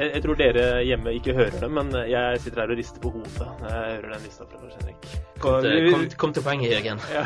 jeg, 0.00 0.10
jeg 0.14 0.22
tror 0.24 0.38
dere 0.40 0.66
hjemme 0.86 1.12
ikke 1.18 1.34
hører 1.36 1.56
det, 1.60 1.70
men 1.76 1.92
jeg 2.08 2.40
sitter 2.40 2.62
her 2.62 2.72
og 2.72 2.80
rister 2.80 3.02
på 3.02 3.12
hodet 3.14 3.48
når 3.60 3.70
jeg 3.74 3.94
hører 3.94 4.12
den 4.14 4.26
lista 4.26 4.46
fra 4.48 4.60
Lars 4.64 4.76
Henrik. 4.80 5.08
Kom, 5.40 5.68
kom, 5.92 6.04
kom 6.24 6.34
til 6.36 6.46
poenget, 6.46 6.74
Jørgen. 6.74 7.00
Ja, 7.16 7.24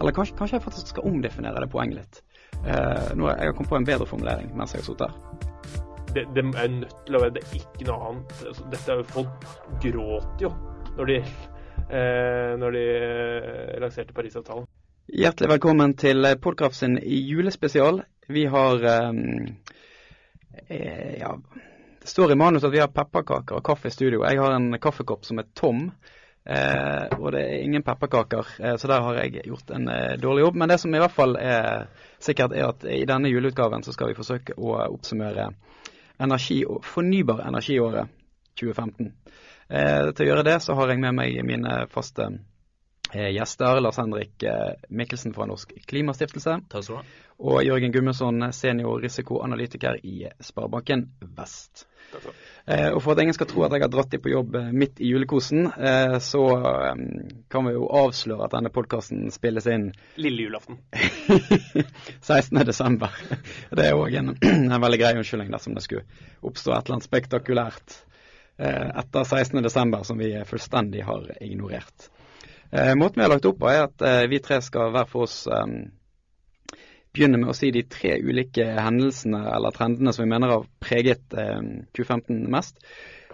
Eller 0.00 0.16
kanskje, 0.16 0.36
kanskje 0.38 0.58
jeg 0.58 0.64
faktisk 0.66 0.92
skal 0.94 1.08
omdefinere 1.08 1.64
det 1.64 1.70
poenget 1.72 2.00
litt. 2.00 2.20
Uh, 2.62 3.08
nå 3.18 3.26
har 3.28 3.40
jeg 3.42 3.56
kommet 3.58 3.72
på 3.72 3.80
en 3.80 3.88
bedre 3.88 4.06
formulering 4.06 4.52
mens 4.56 4.74
jeg 4.74 4.82
har 4.82 4.86
sittet 4.86 5.08
her. 5.10 5.48
det, 6.14 6.26
det 6.36 6.44
er 6.44 6.68
nødt 6.70 6.94
til 7.06 7.16
å 7.16 7.22
være 7.24 7.34
det 7.38 7.42
er 7.42 7.56
ikke 7.58 7.88
noe 7.88 8.10
annet. 8.10 8.36
Altså, 8.50 8.68
dette 8.74 8.92
er 8.92 9.00
jo 9.00 9.08
Folk 9.12 9.48
gråt 9.82 10.44
jo 10.44 10.52
når 10.98 11.08
de, 11.08 11.16
eh, 11.88 12.52
når 12.60 12.76
de 12.76 12.84
eh, 12.92 13.74
lanserte 13.82 14.14
Parisavtalen. 14.16 14.68
Hjertelig 15.12 15.50
velkommen 15.56 15.96
til 15.98 16.28
Podkraft 16.44 16.76
sin 16.78 16.98
julespesial. 17.02 18.02
Vi 18.28 18.44
har 18.52 18.84
eh, 18.92 19.10
eh, 20.68 21.14
Ja, 21.20 21.34
det 22.02 22.08
står 22.08 22.32
i 22.32 22.34
manus 22.34 22.64
at 22.64 22.72
vi 22.72 22.80
har 22.82 22.90
pepperkaker 22.90 23.60
og 23.60 23.64
kaffe 23.64 23.88
i 23.88 23.94
studio. 23.94 24.24
Jeg 24.26 24.40
har 24.40 24.56
en 24.56 24.74
kaffekopp 24.82 25.24
som 25.24 25.38
er 25.38 25.46
tom. 25.54 25.90
Eh, 26.42 27.18
og 27.20 27.28
det 27.30 27.42
er 27.46 27.60
ingen 27.62 27.84
pepperkaker, 27.86 28.48
eh, 28.58 28.74
så 28.76 28.88
der 28.90 29.04
har 29.04 29.20
jeg 29.20 29.44
gjort 29.46 29.70
en 29.70 29.86
eh, 29.88 30.16
dårlig 30.18 30.42
jobb. 30.42 30.58
Men 30.58 30.72
det 30.72 30.80
som 30.82 30.94
i 30.94 30.98
hvert 30.98 31.14
fall 31.14 31.36
er 31.38 31.86
sikkert, 32.18 32.56
er 32.58 32.72
at 32.72 32.82
i 32.90 33.04
denne 33.06 33.30
juleutgaven 33.30 33.86
så 33.86 33.94
skal 33.94 34.10
vi 34.10 34.18
forsøke 34.18 34.58
å 34.58 34.74
oppsummere 34.88 35.52
energi, 36.22 36.64
fornybar 36.82 37.44
energiåret 37.46 38.10
2015. 38.58 39.12
Eh, 39.68 40.10
til 40.10 40.26
å 40.26 40.30
gjøre 40.32 40.46
det 40.50 40.58
så 40.64 40.74
har 40.76 40.90
jeg 40.90 41.00
med 41.02 41.14
meg 41.16 41.38
mine 41.46 41.84
faste 41.92 42.32
gjester. 43.14 43.80
Lars 43.80 43.98
Henrik 43.98 44.42
eh, 44.42 44.72
Mikkelsen 44.88 45.34
fra 45.34 45.46
Norsk 45.46 45.74
Klimastiftelse. 45.86 46.60
Takk 46.68 46.84
skal 46.84 46.96
du 46.96 47.00
ha. 47.00 47.22
Og 47.42 47.64
Jørgen 47.66 47.92
Gummesson, 47.92 48.52
senior 48.54 49.00
risikoanalytiker 49.02 49.98
i 50.06 50.28
Sparebanken 50.40 51.08
Vest. 51.36 51.88
Eh, 52.64 52.92
og 52.92 53.00
for 53.02 53.14
at 53.14 53.22
ingen 53.22 53.34
skal 53.34 53.48
tro 53.50 53.64
at 53.66 53.72
jeg 53.74 53.82
har 53.82 53.90
dratt 53.90 54.12
dem 54.12 54.22
på 54.22 54.30
jobb 54.30 54.54
eh, 54.60 54.68
midt 54.70 55.00
i 55.02 55.10
julekosen, 55.10 55.66
eh, 55.66 56.18
så 56.22 56.42
eh, 56.60 57.02
kan 57.50 57.66
vi 57.66 57.74
jo 57.74 57.88
avsløre 57.88 58.46
at 58.46 58.54
denne 58.54 58.70
podkasten 58.74 59.26
spilles 59.34 59.66
inn 59.66 59.88
Lille 60.22 60.46
julaften. 60.46 60.78
16.12. 62.30 63.08
Det 63.76 63.88
er 63.88 63.98
òg 63.98 64.18
en, 64.20 64.36
en 64.76 64.78
veldig 64.86 65.02
grei 65.02 65.14
unnskyldning 65.18 65.50
dersom 65.50 65.74
det 65.74 65.86
skulle 65.88 66.06
oppstå 66.46 66.76
et 66.76 66.84
eller 66.84 67.00
annet 67.00 67.10
spektakulært 67.10 67.98
eh, 68.62 68.88
etter 69.02 69.26
16.12. 69.26 70.02
som 70.06 70.22
vi 70.22 70.34
fullstendig 70.46 71.02
har 71.08 71.26
ignorert. 71.40 72.12
Eh, 72.72 72.94
måten 72.94 73.20
vi 73.20 73.22
har 73.22 73.28
lagt 73.28 73.44
opp 73.44 73.58
på, 73.60 73.68
er 73.68 73.84
at 73.84 74.02
eh, 74.08 74.22
vi 74.32 74.38
tre 74.40 74.56
skal 74.64 74.94
hver 74.94 75.08
for 75.10 75.26
oss 75.26 75.42
eh, 75.44 75.72
begynne 77.12 77.36
med 77.42 77.50
å 77.52 77.56
si 77.56 77.68
de 77.74 77.82
tre 77.84 78.14
ulike 78.24 78.64
hendelsene 78.64 79.42
eller 79.52 79.74
trendene 79.76 80.14
som 80.16 80.24
vi 80.24 80.30
mener 80.30 80.54
har 80.54 80.62
preget 80.80 81.34
eh, 81.36 81.58
2015 81.92 82.46
mest. 82.54 82.80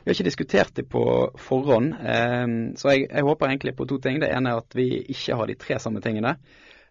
Vi 0.03 0.08
har 0.11 0.17
ikke 0.17 0.27
diskutert 0.27 0.72
det 0.75 0.89
på 0.91 1.05
forhånd, 1.39 1.92
eh, 2.03 2.47
så 2.80 2.91
jeg, 2.91 3.05
jeg 3.12 3.27
håper 3.28 3.53
egentlig 3.53 3.77
på 3.78 3.86
to 3.86 4.00
ting. 4.03 4.19
Det 4.19 4.30
ene 4.34 4.50
er 4.50 4.62
at 4.64 4.75
vi 4.75 4.89
ikke 5.14 5.36
har 5.39 5.47
de 5.47 5.56
tre 5.61 5.78
samme 5.84 6.02
tingene, 6.02 6.34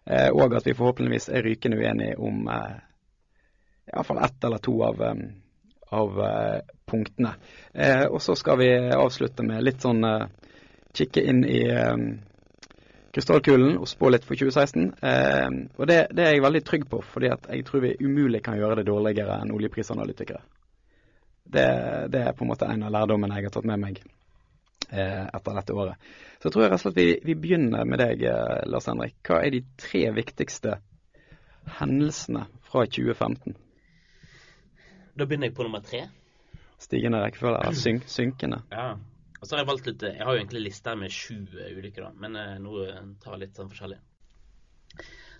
eh, 0.08 0.30
og 0.32 0.56
at 0.56 0.70
vi 0.70 0.76
forhåpentligvis 0.78 1.28
er 1.28 1.44
rykende 1.44 1.82
uenige 1.82 2.16
om 2.16 2.48
eh, 2.48 2.78
iallfall 3.92 4.22
ett 4.24 4.48
eller 4.48 4.64
to 4.64 4.78
av, 4.88 5.04
eh, 5.04 5.20
av 6.00 6.22
eh, 6.30 6.56
punktene. 6.88 7.34
Eh, 7.74 8.06
og 8.08 8.24
så 8.24 8.38
skal 8.40 8.56
vi 8.64 8.72
avslutte 8.96 9.44
med 9.44 9.68
litt 9.68 9.84
sånn 9.84 10.00
eh, 10.08 10.24
kikke 10.96 11.26
inn 11.28 11.44
i 11.44 11.60
eh, 11.68 11.94
krystallkulen 13.14 13.78
og 13.80 13.88
spå 13.88 14.10
litt 14.12 14.26
for 14.28 14.38
2016. 14.38 14.90
Eh, 15.00 15.48
og 15.78 15.88
det, 15.90 15.98
det 16.16 16.26
er 16.26 16.36
jeg 16.36 16.44
veldig 16.44 16.62
trygg 16.66 16.86
på, 16.90 17.00
fordi 17.14 17.32
at 17.32 17.48
jeg 17.52 17.66
tror 17.68 17.84
vi 17.84 17.96
umulig 18.04 18.42
kan 18.44 18.58
gjøre 18.58 18.80
det 18.80 18.88
dårligere 18.90 19.40
enn 19.42 19.54
oljeprisanalytikere. 19.56 20.42
Det, 21.48 21.68
det 22.12 22.22
er 22.26 22.34
på 22.36 22.44
en 22.44 22.52
måte 22.52 22.68
en 22.68 22.84
av 22.84 22.92
lærdommene 22.92 23.38
jeg 23.38 23.48
har 23.48 23.54
tatt 23.54 23.68
med 23.68 23.80
meg 23.80 24.02
eh, 24.92 25.24
etter 25.24 25.56
dette 25.56 25.76
året. 25.76 26.10
Så 26.38 26.48
jeg 26.48 26.54
tror 26.54 26.64
jeg 26.66 26.72
rett 26.72 26.82
og 26.82 26.84
slett 26.84 27.00
vi, 27.00 27.08
vi 27.24 27.38
begynner 27.46 27.88
med 27.88 28.02
deg, 28.02 28.26
eh, 28.28 28.60
Lars 28.68 28.90
Henrik. 28.90 29.16
Hva 29.24 29.40
er 29.44 29.56
de 29.56 29.62
tre 29.80 30.04
viktigste 30.16 30.76
hendelsene 31.78 32.44
fra 32.68 32.84
2015? 32.84 33.56
Da 35.18 35.26
begynner 35.26 35.48
jeg 35.48 35.56
på 35.56 35.66
nummer 35.66 35.82
tre. 35.84 36.04
Stigende 36.78 37.24
rekkefølge, 37.24 37.72
synk, 37.74 38.04
synkende? 38.06 38.60
Ja. 38.70 38.92
Og 39.38 39.46
så 39.46 39.54
har 39.54 39.62
jeg 39.62 39.70
valgt 39.70 39.88
litt 39.88 40.04
Jeg 40.08 40.24
har 40.24 40.34
jo 40.34 40.42
egentlig 40.42 40.64
lista 40.66 40.94
med 40.98 41.14
sju 41.14 41.36
ulykker, 41.46 42.08
da, 42.08 42.12
men 42.18 42.38
eh, 42.38 42.54
nå 42.62 42.84
eh, 42.84 43.02
tar 43.22 43.36
jeg 43.36 43.44
litt 43.44 43.58
sånn 43.58 43.70
forskjellig. 43.70 43.98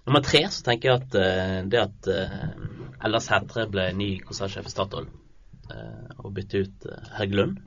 Nummer 0.09 0.25
tre 0.25 0.45
så 0.55 0.65
tenker 0.65 0.91
jeg 0.91 1.03
at 1.03 1.17
eh, 1.21 1.57
det 1.69 1.81
at 1.83 2.09
uh, 2.09 2.37
Ella 3.05 3.21
Sætre 3.21 3.67
ble 3.69 3.91
ny 3.99 4.11
konsernsjef 4.25 4.69
i 4.69 4.73
Statoil 4.73 5.09
eh, 5.09 6.15
og 6.23 6.33
bytte 6.37 6.63
ut 6.65 6.87
Helge 7.19 7.41
Lund. 7.41 7.59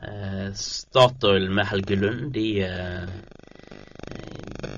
Eh, 0.00 0.46
Statoil 0.56 1.50
med 1.50 1.68
Helge 1.72 1.98
Lund, 1.98 2.28
de 2.36 2.46
eh, 2.68 3.18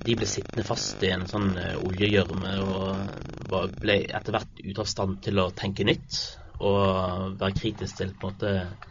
de 0.02 0.14
ble 0.18 0.26
sittende 0.26 0.64
fast 0.66 1.02
i 1.06 1.12
en 1.14 1.26
sånn 1.30 1.52
eh, 1.58 1.76
oljegjørme 1.78 2.54
og 2.64 3.52
ble 3.82 3.98
etter 4.08 4.34
hvert 4.34 4.62
ute 4.62 4.82
av 4.82 4.88
stand 4.90 5.20
til 5.24 5.38
å 5.42 5.50
tenke 5.54 5.86
nytt 5.86 6.18
og 6.62 7.36
være 7.40 7.58
kritisk 7.58 8.00
til 8.00 8.14
på 8.18 8.30
en 8.30 8.34
måte 8.34 8.52
eh, 8.62 8.90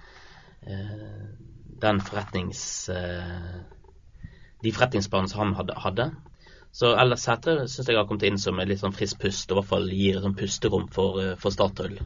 den 1.82 2.02
forretnings... 2.06 2.90
Eh, 2.90 3.62
de 4.62 4.72
forretningsplanene 4.72 5.30
som 5.30 5.54
han 5.56 5.70
hadde. 5.84 6.12
Så 6.72 6.94
Ellers 6.96 7.26
Sætre 7.26 7.66
syns 7.68 7.90
jeg 7.90 7.98
har 7.98 8.08
kommet 8.08 8.28
inn 8.28 8.40
som 8.40 8.60
et 8.62 8.70
litt 8.70 8.80
sånn 8.80 8.96
friskt 8.96 9.20
pust, 9.22 9.50
og 9.50 9.56
i 9.56 9.60
hvert 9.60 9.72
fall 9.72 9.88
gir 9.92 10.18
et 10.18 10.26
sånn 10.26 10.38
pusterom 10.38 10.88
for, 10.94 11.20
eh, 11.22 11.36
for 11.42 11.54
Statoil. 11.54 11.98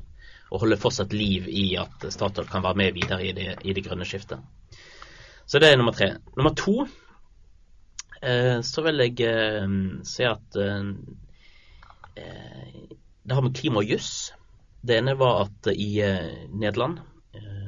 Og 0.52 0.62
holder 0.62 0.80
fortsatt 0.82 1.14
liv 1.14 1.50
i 1.50 1.76
at 1.82 2.06
Statoil 2.14 2.48
kan 2.50 2.64
være 2.64 2.80
med 2.82 2.96
videre 2.96 3.22
i 3.26 3.34
det, 3.36 3.50
i 3.66 3.76
det 3.76 3.84
grønne 3.86 4.08
skiftet. 4.08 4.40
Så 5.46 5.60
det 5.60 5.70
er 5.70 5.78
nummer 5.78 5.94
tre. 5.94 6.16
Nummer 6.38 6.56
to 6.58 6.88
eh, 8.22 8.62
så 8.66 8.86
vil 8.88 9.04
jeg 9.04 9.22
eh, 9.28 9.76
si 10.08 10.26
at 10.26 10.58
eh, 10.58 10.90
eh, 12.18 12.96
det 13.26 13.36
har 13.36 13.46
med 13.46 13.58
klima 13.58 13.84
og 13.84 13.90
juss. 13.90 14.32
Det 14.86 14.98
ene 14.98 15.18
var 15.18 15.46
at 15.46 15.70
i 15.74 15.92
eh, 16.02 16.48
Nederland, 16.54 17.04
eh, 17.34 17.65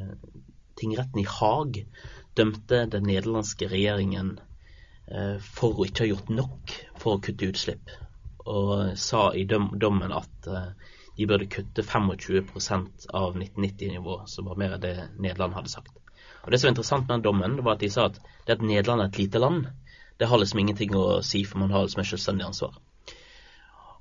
tingretten 0.79 1.21
i 1.21 1.27
Haag, 1.27 1.81
dømte 2.37 2.83
den 2.93 3.07
nederlandske 3.09 3.69
regjeringen 3.71 4.35
eh, 5.09 5.37
for 5.41 5.77
å 5.77 5.87
ikke 5.87 6.05
ha 6.05 6.11
gjort 6.11 6.29
nok 6.33 6.75
for 7.01 7.15
å 7.15 7.23
kutte 7.23 7.49
utslipp. 7.49 7.93
Og 8.47 8.93
sa 8.99 9.29
i 9.35 9.43
dommen 9.47 10.13
at 10.15 10.49
eh, 10.51 10.93
de 11.17 11.25
burde 11.29 11.49
kutte 11.49 11.81
25% 11.81 13.09
av 13.17 13.35
1990-nivået, 13.35 14.29
som 14.29 14.45
var 14.49 14.59
mer 14.61 14.75
enn 14.75 14.83
det 14.83 14.95
Nederland 15.17 15.57
hadde 15.57 15.73
sagt. 15.73 15.95
Og 16.45 16.51
Det 16.51 16.59
som 16.61 16.69
var 16.69 16.75
interessant 16.75 17.07
med 17.07 17.17
den 17.17 17.25
dommen, 17.25 17.57
var 17.65 17.75
at 17.75 17.83
de 17.83 17.89
sa 17.91 18.05
at 18.11 18.19
det 18.45 18.59
at 18.59 18.61
Nederland 18.61 19.01
er 19.01 19.09
et 19.09 19.17
lite 19.19 19.41
land, 19.41 19.65
det 20.17 20.29
har 20.29 20.39
liksom 20.39 20.61
ingenting 20.61 20.93
å 20.95 21.21
si, 21.25 21.43
for 21.45 21.61
man 21.61 21.73
har 21.73 21.85
liksom 21.85 22.03
et 22.03 22.11
selvstendig 22.11 22.45
ansvar. 22.45 22.77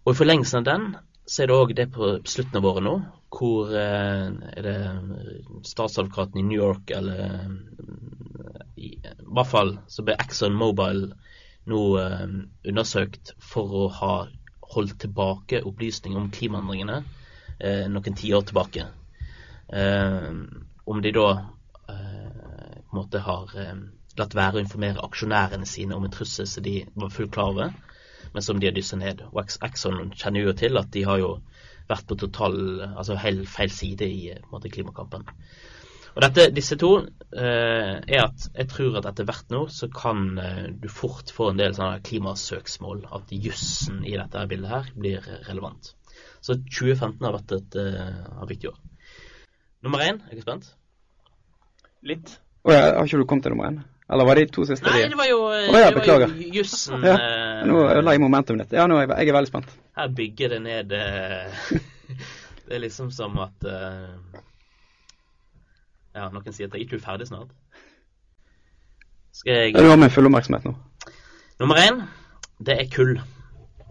Og 0.04 0.12
i 0.12 0.18
forlengelsen 0.20 0.60
av 0.60 0.68
den, 0.68 0.84
så 1.26 1.42
er 1.42 1.50
det 1.50 1.56
òg 1.58 1.74
det 1.74 1.88
på 1.94 2.10
slutten 2.28 2.60
av 2.60 2.68
året 2.70 2.84
nå, 2.86 2.94
hvor 3.34 3.72
eh, 3.74 4.28
er 4.30 4.66
det 4.66 4.76
statsadvokaten 5.66 6.40
i 6.40 6.44
New 6.46 6.60
York, 6.60 6.92
eller 6.94 7.22
eh, 7.24 7.48
i, 8.76 8.92
i 8.94 9.30
hvert 9.34 9.50
fall 9.50 9.74
så 9.90 10.04
ble 10.06 10.14
Exxon 10.22 10.54
Mobile 10.56 11.10
nå 11.66 11.82
eh, 11.98 12.26
undersøkt 12.70 13.34
for 13.42 13.74
å 13.74 13.88
ha 13.98 14.14
holdt 14.76 15.00
tilbake 15.02 15.64
opplysninger 15.66 16.20
om 16.20 16.30
klimaendringene 16.34 17.00
eh, 17.58 17.84
noen 17.90 18.18
tiår 18.18 18.46
tilbake. 18.46 18.86
Eh, 19.66 20.30
om 20.86 21.02
de 21.02 21.14
da 21.16 21.28
eh, 21.90 22.78
på 22.86 22.94
en 22.94 23.00
måte 23.00 23.22
har 23.26 23.50
latt 24.16 24.34
være 24.38 24.60
å 24.60 24.62
informere 24.62 25.02
aksjonærene 25.04 25.66
sine 25.68 25.98
om 25.98 26.06
en 26.06 26.14
trussel 26.14 26.46
som 26.48 26.64
de 26.64 26.78
var 26.94 27.10
fullt 27.12 27.34
klar 27.34 27.50
over, 27.52 27.74
men 28.36 28.44
som 28.44 28.58
de 28.60 28.68
har 28.68 28.74
dyssa 28.76 28.98
ned. 29.00 29.22
Og 29.32 29.38
Exxon 29.46 30.10
kjenner 30.12 30.44
jo 30.44 30.52
til 30.60 30.76
at 30.76 30.90
de 30.92 31.06
har 31.08 31.22
jo 31.22 31.30
vært 31.88 32.04
på 32.10 32.18
total, 32.20 32.58
altså 32.90 33.16
helt 33.22 33.48
feil 33.48 33.72
side 33.72 34.04
i 34.04 34.34
måte, 34.50 34.68
klimakampen. 34.74 35.24
Og 36.16 36.20
dette, 36.24 36.46
disse 36.52 36.76
to 36.80 36.90
eh, 37.00 37.94
er 37.96 38.20
at 38.26 38.46
jeg 38.50 38.68
tror 38.72 38.98
at 39.00 39.08
etter 39.08 39.24
hvert 39.28 39.50
nå 39.52 39.62
så 39.72 39.88
kan 39.92 40.22
eh, 40.40 40.62
du 40.76 40.88
fort 40.92 41.32
få 41.32 41.50
en 41.52 41.60
del 41.60 41.72
sånne 41.76 42.04
klimasøksmål. 42.04 43.06
At 43.16 43.32
jussen 43.32 44.04
i 44.04 44.18
dette 44.20 44.44
bildet 44.52 44.72
her 44.74 44.92
blir 44.96 45.24
relevant. 45.48 45.94
Så 46.44 46.58
2015 46.60 47.24
har 47.24 47.36
vært 47.36 47.56
et 47.56 47.80
eh, 47.80 48.46
viktig 48.52 48.72
år. 48.74 48.80
Nummer 49.84 50.04
én, 50.04 50.20
er 50.28 50.36
jeg 50.36 50.44
spent? 50.44 50.72
Litt. 52.04 52.36
Å 52.68 52.72
ja, 52.72 52.88
har 52.98 53.08
ikke 53.08 53.24
du 53.24 53.28
kommet 53.28 53.48
til 53.48 53.56
nummer 53.56 53.72
én? 53.72 53.84
Eller 54.06 54.28
var 54.28 54.38
de 54.38 54.46
to 54.54 54.64
siste 54.66 54.86
Nei, 54.86 55.08
det 55.10 55.18
var 55.18 55.26
jo, 55.26 55.38
oh, 55.50 55.76
ja, 55.80 55.90
det 55.90 56.02
var 56.06 56.22
jo 56.28 56.50
jussen 56.54 57.02
Ja, 57.02 57.16
eh, 57.16 57.35
Nå 57.64 57.82
ødela 57.88 58.12
jeg 58.14 58.20
momentumet 58.22 58.66
ditt. 58.66 58.76
Ja, 58.78 58.86
nå 58.90 58.98
er 58.98 59.06
jeg, 59.06 59.16
jeg 59.20 59.32
er 59.32 59.36
veldig 59.38 59.50
spent. 59.52 59.70
Her 59.96 60.10
bygger 60.18 60.52
det 60.54 60.58
ned 60.64 60.92
eh, 60.92 61.62
Det 62.66 62.74
er 62.74 62.82
liksom 62.82 63.12
som 63.14 63.38
at 63.40 63.66
eh, 63.70 64.42
Ja, 66.16 66.28
noen 66.32 66.52
sier 66.52 66.68
at 66.68 66.76
jeg 66.76 66.86
ikke 66.86 66.98
er 66.98 67.04
ferdig 67.04 67.28
snart. 67.30 67.54
Skal 69.36 69.52
jeg 69.52 69.76
Du 69.76 69.88
har 69.88 70.00
min 70.00 70.12
fulle 70.12 70.30
oppmerksomhet 70.30 70.66
nå. 70.68 70.74
Nummer 71.60 71.80
én, 71.80 72.02
det 72.64 72.76
er 72.80 72.92
kull. 72.92 73.16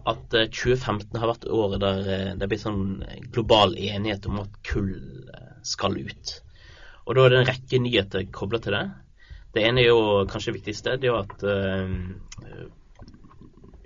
at 0.06 0.30
2015 0.30 1.18
har 1.18 1.26
vært 1.32 1.48
året 1.50 1.80
der 1.82 2.04
det 2.38 2.44
er 2.44 2.50
blitt 2.50 2.62
sånn 2.62 3.00
global 3.34 3.72
enighet 3.74 4.26
om 4.30 4.36
at 4.44 4.52
kull 4.68 4.92
skal 5.66 5.96
ut. 5.98 6.34
Og 7.06 7.16
da 7.16 7.24
er 7.24 7.32
det 7.32 7.40
en 7.40 7.48
rekke 7.48 7.80
nyheter 7.82 8.28
koblet 8.34 8.66
til 8.66 8.76
det. 8.76 8.84
Det 9.54 9.64
ene 9.66 9.82
er 9.82 9.88
jo 9.88 10.26
kanskje 10.30 10.52
det 10.52 10.58
viktigste, 10.60 10.94
det 11.00 11.08
er 11.08 11.12
jo 11.12 11.18
at 11.24 11.42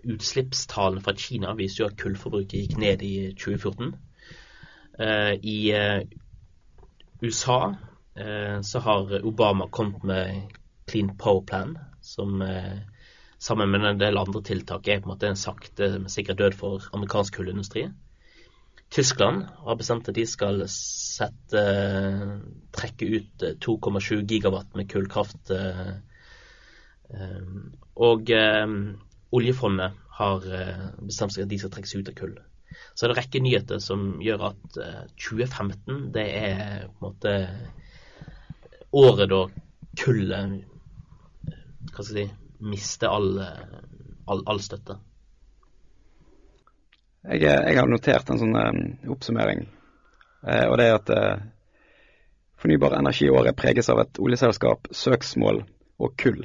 utslippstallene 0.05 1.03
fra 1.05 1.15
Kina 1.19 1.55
viser 1.59 1.85
jo 1.85 1.91
at 1.91 1.99
kullforbruket 2.01 2.57
gikk 2.59 2.79
ned 2.81 3.05
i 3.07 3.15
2014. 3.35 3.95
Uh, 5.01 5.35
I 5.41 5.59
uh, 5.77 6.03
USA 7.23 7.77
så 8.63 8.81
har 8.85 9.13
Obama 9.25 9.69
kommet 9.73 10.03
med 10.05 10.57
Clean 10.91 11.13
Power 11.17 11.45
Plan, 11.47 11.77
som 12.03 12.43
sammen 13.41 13.71
med 13.71 13.85
en 13.87 14.01
del 14.01 14.19
andre 14.21 14.43
tiltak 14.45 14.89
er 14.89 15.01
på 15.01 15.09
en 15.09 15.13
måte 15.15 15.31
en 15.31 15.39
sakte, 15.39 15.89
men 15.95 16.13
sikker 16.13 16.37
død 16.37 16.57
for 16.59 16.89
amerikansk 16.93 17.39
kullindustri. 17.39 17.87
Tyskland 18.91 19.45
har 19.65 19.77
bestemt 19.79 20.09
at 20.11 20.17
de 20.19 20.25
skal 20.27 20.65
sette, 20.69 21.61
trekke 22.75 23.07
ut 23.07 23.45
2,7 23.63 24.17
eh, 24.17 24.25
gigawatt 24.27 24.75
med 24.75 24.91
kullkraft. 24.91 25.53
Eh, 25.55 25.93
eh, 27.15 27.53
og 27.95 28.33
oljefondet 29.37 29.99
har 30.21 30.47
bestemt 31.01 31.33
seg 31.35 31.45
at 31.47 31.51
de 31.53 31.59
skal 31.61 31.73
trekke 31.73 31.89
seg 31.89 32.03
ut 32.03 32.11
av 32.13 32.17
kull. 32.19 32.33
Så 32.95 33.05
det 33.05 33.09
er 33.09 33.13
en 33.15 33.19
rekke 33.19 33.43
nyheter 33.43 33.81
som 33.83 34.03
gjør 34.23 34.51
at 34.51 34.79
2015 35.17 36.11
det 36.15 36.27
er 36.39 36.89
på 36.91 36.99
en 36.99 37.07
måte 37.07 37.35
året 38.91 39.31
da 39.31 39.41
kullet 39.99 40.59
hva 41.91 42.05
skal 42.05 42.21
jeg 42.21 42.29
si, 42.29 42.35
mister 42.61 43.11
all, 43.11 43.39
all, 44.29 44.43
all 44.51 44.61
støtte. 44.63 44.99
Jeg, 47.25 47.43
jeg, 47.45 47.77
har 47.77 47.89
notert 47.89 48.31
en 48.33 48.41
sånn 48.41 48.57
um, 48.57 48.81
oppsummering, 49.13 49.67
eh, 50.47 50.65
og 50.71 50.79
det 50.81 50.87
er 50.87 50.97
at 50.97 51.11
eh, 51.13 51.43
fornybar 52.63 52.97
året 52.97 53.59
preges 53.59 53.91
av 53.93 54.01
et 54.01 54.21
oljeselskap, 54.23 54.89
søksmål 54.93 55.63
og 56.01 56.17
kull. 56.21 56.41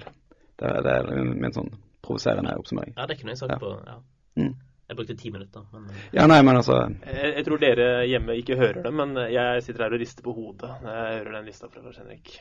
Det, 0.60 0.72
det 0.84 0.98
er 1.00 1.12
min 1.32 1.56
sånn 1.56 1.72
provoserende 2.06 2.56
oppsummering. 2.62 2.96
Ja, 2.96 3.10
det 3.10 3.20
kunne 3.20 3.36
jeg 3.36 3.42
sagt 3.42 3.56
ja. 3.58 3.60
på 3.62 3.74
ja. 3.76 4.00
Mm. 4.40 4.56
Jeg 4.86 4.98
brukte 5.00 5.16
ti 5.18 5.32
minutter. 5.34 5.64
Men... 5.74 5.88
Ja, 6.14 6.28
nei, 6.30 6.42
men 6.46 6.60
altså... 6.60 6.84
Jeg, 7.02 7.32
jeg, 7.40 7.46
tror 7.48 7.62
dere 7.62 7.88
hjemme 8.06 8.36
ikke 8.38 8.58
hører 8.60 8.84
det, 8.86 8.92
men 8.94 9.18
jeg 9.34 9.64
sitter 9.66 9.88
her 9.88 9.96
og 9.98 10.04
rister 10.04 10.26
på 10.26 10.36
hodet 10.38 10.70
når 10.84 11.00
jeg 11.00 11.16
hører 11.16 11.38
den 11.40 11.50
lista 11.50 11.70
fra 11.72 11.82
Lars 11.82 11.98
Henrik. 11.98 12.36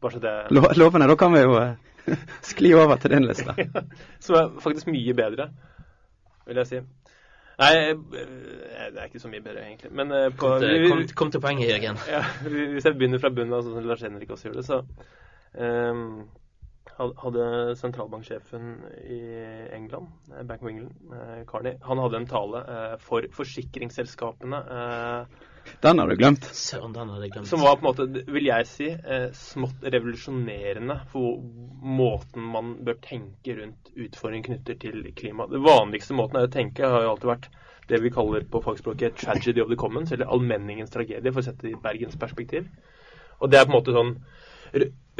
Bare 0.00 0.12
så 0.12 0.22
det... 0.22 0.34
Lovende, 0.78 1.08
da 1.10 1.16
kan 1.18 1.34
vi 1.34 1.42
jo 1.42 1.56
uh, 1.58 1.74
skli 2.52 2.72
over 2.78 2.96
til 2.96 3.10
din 3.10 3.26
liste. 3.26 3.54
Som 4.24 4.38
er 4.38 4.54
faktisk 4.62 4.86
mye 4.92 5.16
bedre, 5.18 5.50
vil 6.46 6.62
jeg 6.62 6.70
si. 6.70 6.80
Nei, 7.60 7.72
eh, 7.76 7.96
det 8.94 9.00
er 9.00 9.08
ikke 9.10 9.20
så 9.20 9.28
mye 9.28 9.42
bedre, 9.44 9.66
egentlig. 9.66 9.90
Men 9.92 10.12
eh, 10.16 10.28
på, 10.32 10.46
kom, 10.46 10.60
til, 10.62 10.86
kom, 10.88 11.02
kom, 11.16 11.32
til, 11.34 11.42
poenget, 11.44 11.68
Jørgen. 11.68 11.98
Ja, 12.08 12.22
hvis 12.46 12.86
jeg 12.88 12.96
begynner 12.96 13.20
fra 13.20 13.32
bunnen 13.34 13.58
sånn 13.60 13.76
som 13.76 13.88
Lars 13.90 14.04
Henrik 14.06 14.30
også 14.32 14.48
gjør 14.48 14.60
det, 14.60 14.64
så 14.64 14.78
um, 15.58 16.22
hadde 17.00 17.76
sentralbanksjefen 17.80 18.72
i 19.04 19.20
England, 19.76 20.10
eh, 20.32 20.42
Bank 20.48 20.62
of 20.62 20.72
England, 20.72 21.14
Carney, 21.48 21.78
han 21.82 22.02
hadde 22.02 22.20
en 22.20 22.28
tale 22.30 22.64
for 23.04 23.26
forsikringsselskapene. 23.36 24.60
Den 25.84 26.00
har 26.00 26.08
du 26.08 26.16
glemt. 26.16 26.44
Søren, 26.56 26.92
den 26.96 27.10
har 27.12 27.22
jeg 27.22 27.34
glemt. 27.34 27.48
Som 27.48 27.62
var 27.64 27.76
på 27.76 27.84
en 27.84 27.90
måte, 27.90 28.24
vil 28.32 28.46
jeg 28.48 28.66
si, 28.66 28.88
smått 29.36 29.84
revolusjonerende 29.84 30.96
for 31.12 31.42
måten 32.00 32.46
man 32.54 32.76
bør 32.84 32.96
tenke 33.04 33.58
rundt 33.60 33.92
utfordringer 33.94 34.48
knyttet 34.50 34.80
til 34.82 35.04
klima. 35.16 35.46
Det 35.50 35.60
vanligste 35.62 36.16
måten 36.16 36.40
er 36.40 36.48
å 36.48 36.52
tenke 36.52 36.88
har 36.88 37.04
jo 37.04 37.12
alltid 37.14 37.32
vært 37.34 37.50
det 37.90 38.00
vi 38.02 38.10
kaller 38.14 38.44
på 38.46 38.62
fagspråket 38.62 39.16
'tragedy 39.16 39.60
of 39.62 39.68
the 39.68 39.76
commons', 39.76 40.12
eller 40.12 40.30
allmenningens 40.30 40.90
tragedie, 40.90 41.32
for 41.32 41.42
å 41.42 41.44
sette 41.44 41.66
det 41.66 41.74
i 41.74 41.82
Bergens 41.82 42.16
perspektiv. 42.16 42.68
Og 43.40 43.50
det 43.50 43.58
er 43.58 43.66
på 43.66 43.72
en 43.72 43.78
måte 43.78 43.96
sånn 43.96 44.14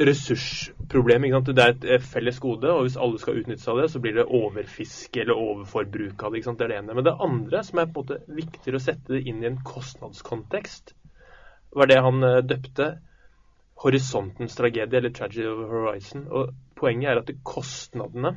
ressursproblem. 0.00 1.26
Det 1.44 1.64
er 1.64 1.76
et 1.96 2.06
felles 2.06 2.40
gode, 2.40 2.70
og 2.70 2.86
hvis 2.86 2.98
alle 3.00 3.20
skal 3.20 3.40
utnytte 3.40 3.62
seg 3.62 3.74
av 3.74 3.82
det, 3.82 3.90
så 3.92 4.02
blir 4.02 4.16
det 4.16 4.26
overfiske 4.26 5.22
eller 5.22 5.40
overforbruk 5.40 6.24
av 6.24 6.34
det. 6.34 6.44
Det 6.46 6.66
er 6.66 6.72
det 6.72 6.78
ene. 6.80 6.96
Men 6.96 7.06
det 7.06 7.16
andre, 7.28 7.62
som 7.66 7.82
er 7.82 7.90
på 7.90 8.04
en 8.04 8.08
måte 8.08 8.40
viktigere 8.40 8.80
å 8.80 8.84
sette 8.84 9.16
det 9.16 9.24
inn 9.28 9.42
i 9.42 9.50
en 9.50 9.60
kostnadskontekst, 9.66 10.94
var 11.76 11.90
det 11.90 12.00
han 12.02 12.24
eh, 12.26 12.42
døpte 12.46 12.92
horisontens 13.80 14.56
tragedie, 14.58 14.98
eller 14.98 15.12
tragedy 15.14 15.46
of 15.48 15.66
horizon. 15.70 16.26
Og 16.28 16.54
poenget 16.80 17.12
er 17.12 17.20
at 17.22 17.34
kostnadene 17.46 18.34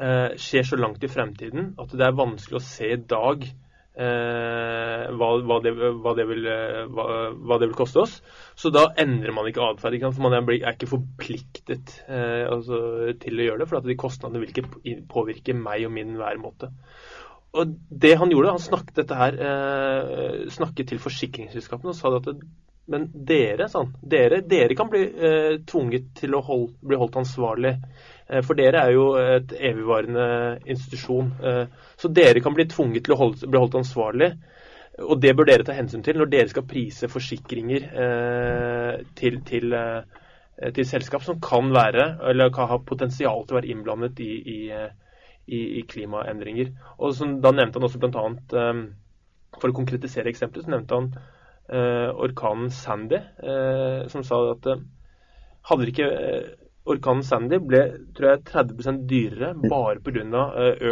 eh, 0.00 0.34
skjer 0.40 0.66
så 0.66 0.80
langt 0.80 1.04
i 1.04 1.12
fremtiden 1.12 1.74
at 1.80 1.94
det 1.94 2.06
er 2.06 2.18
vanskelig 2.18 2.60
å 2.60 2.66
se 2.66 2.90
i 2.92 3.00
dag 3.00 3.46
eh, 3.96 5.04
hva, 5.16 5.28
hva, 5.48 5.58
det, 5.64 5.72
hva, 5.76 6.14
det 6.18 6.26
vil, 6.28 6.46
eh, 6.52 6.82
hva, 6.92 7.58
det, 7.58 7.66
vil, 7.66 7.76
koste 7.78 8.02
oss. 8.04 8.16
Så 8.58 8.72
da 8.74 8.86
endrer 9.00 9.34
man 9.36 9.48
ikke 9.48 9.64
atferd. 9.64 9.98
For 10.06 10.26
man 10.26 10.36
er, 10.38 10.72
ikke 10.72 10.90
forpliktet 10.90 11.98
eh, 12.06 12.44
altså, 12.50 12.80
til 13.22 13.40
å 13.40 13.48
gjøre 13.50 13.64
det, 13.64 13.70
for 13.72 13.86
de 13.86 13.98
kostnadene 14.00 14.44
vil 14.44 14.52
ikke 14.54 14.98
påvirke 15.10 15.56
meg 15.56 15.88
og 15.88 15.96
min 15.96 16.16
væremåte. 16.20 16.72
Og 17.56 17.72
det 17.88 18.16
han 18.20 18.32
gjorde, 18.32 18.52
han 18.58 18.62
snakket 18.62 19.00
dette 19.00 19.16
her, 19.16 19.36
eh, 19.40 20.46
snakket 20.52 20.92
til 20.92 21.00
forsikringsselskapene 21.00 21.94
og 21.94 21.96
sa 21.98 22.12
at 22.18 22.28
det, 22.28 22.40
men 22.90 23.06
dere, 23.26 23.66
sånn, 23.70 23.88
dere, 24.02 24.42
dere 24.46 24.74
kan 24.78 24.90
bli 24.90 25.02
eh, 25.02 25.54
tvunget 25.66 26.12
til 26.20 26.36
å 26.38 26.42
hold, 26.46 26.68
bli 26.86 26.98
holdt 27.00 27.18
ansvarlig. 27.18 27.72
Eh, 28.28 28.42
for 28.46 28.58
dere 28.58 28.84
er 28.86 28.94
jo 28.94 29.06
et 29.18 29.54
evigvarende 29.58 30.26
institusjon. 30.70 31.32
Eh, 31.42 31.64
så 31.98 32.10
dere 32.14 32.42
kan 32.44 32.54
bli 32.54 32.68
tvunget 32.70 33.08
til 33.08 33.16
å 33.16 33.18
holde, 33.24 33.50
bli 33.50 33.62
holdt 33.62 33.80
ansvarlig. 33.82 34.30
Og 35.02 35.18
det 35.20 35.34
bør 35.36 35.50
dere 35.50 35.66
ta 35.66 35.74
hensyn 35.76 36.04
til 36.06 36.16
når 36.20 36.30
dere 36.32 36.52
skal 36.52 36.68
prise 36.70 37.10
forsikringer 37.10 37.90
eh, 37.90 39.02
til, 39.18 39.42
til, 39.50 39.74
eh, 39.76 40.70
til, 40.70 40.86
selskap 40.88 41.26
som 41.26 41.42
kan 41.42 41.74
være, 41.74 42.12
eller 42.30 42.54
kan 42.54 42.70
ha 42.70 42.78
potensial 42.86 43.42
til 43.44 43.56
å 43.56 43.60
være 43.60 43.74
innblandet 43.74 44.22
i, 44.22 44.32
i, 44.54 44.60
i, 45.50 45.64
i 45.82 45.86
klimaendringer. 45.90 46.70
Og 47.00 47.18
som, 47.18 47.40
Da 47.42 47.50
nevnte 47.50 47.82
han 47.82 47.90
også 47.90 48.00
bl.a. 48.06 48.28
Eh, 48.62 48.84
for 49.56 49.72
å 49.72 49.74
konkretisere 49.74 50.30
eksempelet, 50.30 50.68
så 50.68 50.78
nevnte 50.78 51.00
han 51.00 51.16
Eh, 51.16 51.35
orkanen 51.68 52.70
Sandy, 52.70 53.18
eh, 53.42 54.06
som 54.08 54.22
sa 54.24 54.38
at 54.52 54.66
eh, 54.70 54.84
hadde 55.70 55.90
ikke 55.90 56.08
Orkanen 56.86 57.24
Sandy 57.26 57.58
ble 57.58 57.80
tror 58.14 58.28
jeg, 58.28 58.42
30% 58.46 59.00
dyrere 59.10 59.48
bare 59.64 59.98
pga. 60.06 60.42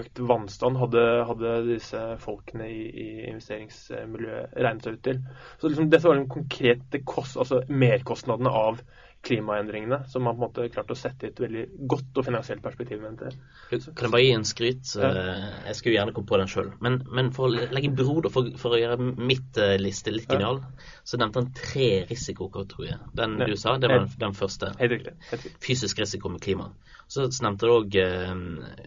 økt 0.00 0.18
vannstand, 0.26 0.80
hadde, 0.80 1.04
hadde 1.28 1.52
disse 1.68 2.00
folkene 2.18 2.66
i, 2.66 2.80
i 2.90 3.06
investeringsmiljøet 3.28 4.56
regnet 4.58 4.88
seg 4.88 4.96
ut 4.96 5.04
til. 5.06 5.20
Så 5.60 5.70
liksom, 5.70 5.92
Dette 5.92 6.10
var 6.10 6.18
den 6.18 6.26
konkrete 6.34 6.98
kost, 7.06 7.38
altså 7.38 7.62
merkostnadene 7.70 8.50
av 8.50 8.82
klimaendringene, 9.24 10.00
som 10.08 10.24
man 10.26 10.36
på 10.36 10.42
en 10.42 10.44
måte 10.48 10.68
klart 10.74 10.92
å 10.92 10.96
sette 10.98 11.26
i 11.26 11.32
et 11.32 11.40
veldig 11.40 11.64
godt 11.90 12.20
og 12.20 12.26
finansielt 12.26 12.62
perspektiv. 12.64 13.02
Kan 13.04 13.38
jeg 13.70 14.12
bare 14.12 14.22
gi 14.22 14.32
en 14.36 14.46
skryt? 14.48 14.94
Ja. 15.00 15.10
Eh, 15.10 15.46
jeg 15.70 15.78
skulle 15.78 15.96
gjerne 15.96 16.14
komme 16.16 16.30
på 16.30 16.40
den 16.40 16.50
sjøl. 16.50 16.72
Men, 16.84 17.00
men, 17.14 17.30
for 17.36 17.48
å 17.48 17.68
legge 17.74 17.92
broder, 17.96 18.32
for, 18.34 18.50
for 18.60 18.76
å 18.76 18.80
gjøre 18.80 18.98
mitt 19.16 19.60
uh, 19.60 19.74
liste 19.80 20.12
litt 20.14 20.30
genial, 20.30 20.60
ja. 20.60 20.88
så 21.08 21.20
nevnte 21.20 21.42
han 21.42 21.52
tre 21.56 21.90
risikokategorier. 22.10 23.00
Den 23.16 23.38
ja. 23.40 23.48
du 23.48 23.56
sa, 23.60 23.78
det 23.80 23.92
var 23.92 24.04
den, 24.04 24.12
den 24.26 24.36
første. 24.36 24.74
Helt 24.80 24.98
riktig. 24.98 25.54
Fysisk 25.64 26.04
risiko 26.04 26.32
med 26.32 26.44
klima. 26.44 26.70
Så 27.10 27.26
nevnte 27.44 27.68
du 27.68 27.72
òg 27.74 27.96
eh, 28.00 28.30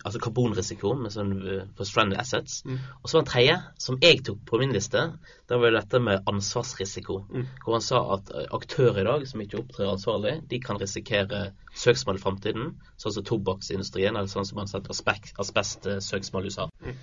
altså 0.01 0.21
karbonrisiko 0.23 0.93
med 0.99 1.13
sånn, 1.13 1.35
for 1.77 1.87
stranded 1.87 2.19
assets. 2.21 2.63
Mm. 2.67 2.79
Og 3.01 3.09
så 3.09 3.17
var 3.17 3.23
den 3.25 3.31
tredje, 3.31 3.57
som 3.83 3.99
jeg 4.03 4.23
tok 4.27 4.41
på 4.49 4.61
min 4.61 4.73
liste, 4.75 5.03
det 5.47 5.61
var 5.61 5.75
dette 5.75 6.01
med 6.03 6.27
ansvarsrisiko. 6.29 7.19
Mm. 7.29 7.45
Hvor 7.63 7.77
han 7.77 7.85
sa 7.85 8.01
at 8.17 8.33
aktører 8.57 9.03
i 9.03 9.07
dag 9.07 9.27
som 9.29 9.43
ikke 9.43 9.61
opptrer 9.61 9.93
ansvarlig. 9.93 10.35
De 10.49 10.59
kan 10.63 10.81
risikere 10.81 11.51
søksmål 11.77 12.19
i 12.19 12.23
framtiden, 12.25 12.75
sånn 12.99 13.19
som 13.19 13.27
tobakksindustrien, 13.27 14.15
eller 14.15 14.31
sånn 14.31 14.47
som 14.49 14.59
man 14.59 14.69
setter 14.71 14.93
asbest-søksmål 14.93 16.47
i 16.47 16.53
USA. 16.53 16.69
Mm. 16.83 16.99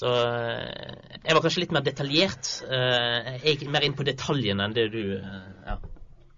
Så 0.00 0.10
eh, 0.10 0.92
jeg 1.24 1.36
var 1.36 1.42
kanskje 1.44 1.64
litt 1.64 1.74
mer 1.76 1.84
detaljert. 1.84 2.52
Eh, 2.64 3.32
jeg 3.40 3.56
gikk 3.56 3.72
mer 3.74 3.86
inn 3.86 3.96
på 3.98 4.06
detaljene 4.06 4.68
enn 4.68 4.76
det 4.76 4.86
du 4.94 5.02
eh, 5.18 5.48
ja. 5.66 5.80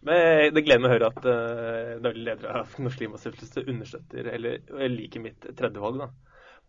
Men 0.02 0.54
Det 0.54 0.64
gleder 0.66 0.82
meg 0.82 0.90
å 0.90 0.94
høre 0.96 1.10
at 1.12 1.26
uh, 1.26 2.00
daglig 2.02 2.24
leder 2.26 2.58
av 2.62 2.72
Norsk 2.82 3.02
Klimastiftelse 3.02 3.64
understøtter 3.66 4.30
eller 4.34 4.88
liker 4.90 5.22
mitt 5.22 5.46
tredje 5.58 5.82
valg. 5.82 6.02
da. 6.02 6.08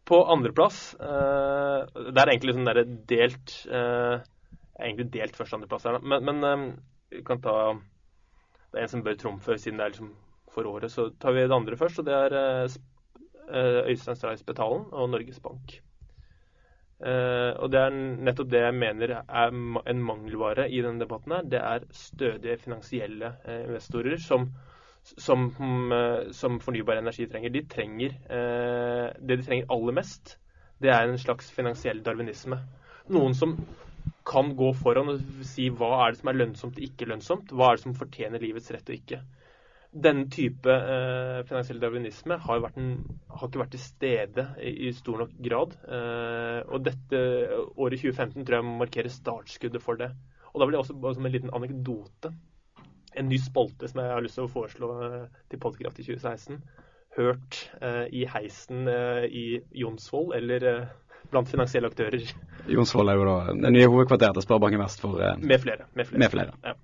På 0.06 0.20
andreplass 0.30 0.82
uh, 1.00 1.88
Det 1.96 2.20
er 2.20 2.34
egentlig 2.34 2.58
sånn 2.58 2.70
der 2.70 2.84
delt 3.10 3.56
uh, 3.72 4.20
egentlig 4.80 5.10
delt 5.14 5.38
første-andreplass 5.38 5.88
her, 5.88 6.00
men, 6.02 6.28
men 6.28 6.46
um, 6.46 6.68
vi 7.14 7.22
kan 7.26 7.42
ta 7.42 7.56
det 8.74 8.80
er 8.80 8.88
en 8.88 8.90
som 8.90 9.04
bør 9.06 9.18
trumfe, 9.22 9.56
siden 9.62 9.78
det 9.78 9.86
er 9.86 9.92
liksom 9.94 10.14
for 10.54 10.66
året. 10.66 10.92
Så 10.92 11.12
tar 11.22 11.36
vi 11.36 11.46
det 11.46 11.56
andre 11.56 11.78
først, 11.78 12.00
og 12.02 12.08
det 12.08 12.14
er 12.18 12.36
eh, 12.40 12.78
eh, 13.54 13.82
Øystein 13.92 14.18
Stray 14.18 14.40
Spetalen 14.42 14.88
og 14.92 15.12
Norges 15.14 15.40
Bank. 15.44 15.76
Uh, 17.04 17.52
og 17.60 17.68
det 17.74 17.80
er 17.84 17.96
nettopp 18.24 18.48
det 18.54 18.62
jeg 18.64 18.76
mener 18.78 19.12
er 19.20 19.50
en 19.92 20.04
mangelvare 20.08 20.70
i 20.72 20.80
denne 20.86 21.04
debatten. 21.04 21.34
her, 21.36 21.50
Det 21.52 21.60
er 21.60 21.88
stødige 21.92 22.58
finansielle 22.62 23.34
uh, 23.44 23.58
investorer 23.66 24.22
som, 24.24 24.48
som, 25.04 25.50
um, 25.60 25.92
som, 26.32 26.62
fornybar 26.64 27.02
energi 27.02 27.28
trenger. 27.28 27.52
De 27.52 27.66
trenger 27.68 28.16
Det 29.20 29.38
de 29.38 29.44
trenger 29.44 29.68
aller 29.70 30.00
mest, 30.00 30.38
det 30.80 30.92
er 30.92 31.04
en 31.08 31.20
slags 31.20 31.52
finansiell 31.52 32.00
darwinisme. 32.04 32.62
Noen 33.12 33.36
som 33.36 33.58
kan 34.26 34.56
gå 34.56 34.72
foran 34.80 35.12
og 35.12 35.22
si 35.44 35.68
hva 35.70 36.06
er 36.06 36.14
det 36.14 36.22
som 36.22 36.32
er 36.32 36.40
lønnsomt 36.40 36.80
og 36.80 36.88
ikke 36.88 37.08
lønnsomt. 37.12 37.52
Hva 37.52 37.72
er 37.72 37.76
det 37.76 37.84
som 37.84 37.96
fortjener 38.00 38.40
livets 38.40 38.72
rett 38.72 38.88
og 38.88 38.96
ikke. 38.96 39.20
Denne 39.94 40.26
type 40.34 40.74
eh, 40.74 41.44
finansiell 41.46 41.82
darwinisme 41.82 42.40
har, 42.42 42.64
en, 42.74 42.88
har, 43.30 43.48
ikke 43.48 43.62
vært 43.62 43.76
til 43.76 43.84
stede 43.84 44.48
i, 44.58 44.72
i 44.88 44.94
stor 44.98 45.22
nok 45.22 45.36
grad. 45.46 45.76
Eh, 45.86 46.62
og 46.66 46.88
dette 46.88 47.20
året 47.78 48.02
2015 48.02 48.42
tror 48.42 48.58
jeg 48.58 48.72
markerer 48.82 49.14
startskuddet 49.14 49.84
for 49.86 50.02
det. 50.02 50.10
Og 50.54 50.62
da 50.62 50.66
vil 50.66 50.78
jeg 50.78 50.86
også 50.86 51.14
som 51.18 51.30
en 51.30 51.34
liten 51.34 51.54
anekdote 51.54 52.34
en 53.16 53.30
ny 53.30 53.38
spalte 53.42 53.90
som 53.90 54.02
jeg 54.02 54.14
har 54.14 54.26
lyst 54.26 54.40
til 54.40 54.48
å 54.48 54.52
foreslå 54.52 54.90
eh, 55.06 55.22
til 55.52 55.62
Podkraft 55.62 56.02
i 56.02 56.08
2016. 56.08 56.60
Hørt 57.18 57.60
eh, 57.82 58.06
i 58.10 58.26
heisen 58.30 58.90
eh, 58.90 59.26
i 59.30 59.46
Jonsvoll 59.84 60.34
eller 60.38 60.68
eh, 60.70 60.94
blant 61.34 61.50
finansielle 61.50 61.90
aktører. 61.92 62.26
Jonsvoll 62.70 63.12
er 63.12 63.20
jo 63.20 63.28
da 63.30 63.38
det 63.54 63.74
nye 63.76 63.90
hovedkvarteret 63.90 64.38
til 64.38 64.48
Sparebanken 64.48 64.82
Vest 64.82 65.04
for 65.04 65.22
eh, 65.22 65.38
Med 65.42 65.62
flere. 65.62 65.90
Med 65.94 66.10
flere. 66.10 66.24
Med 66.26 66.34
flere. 66.34 66.58
Ja. 66.66 66.76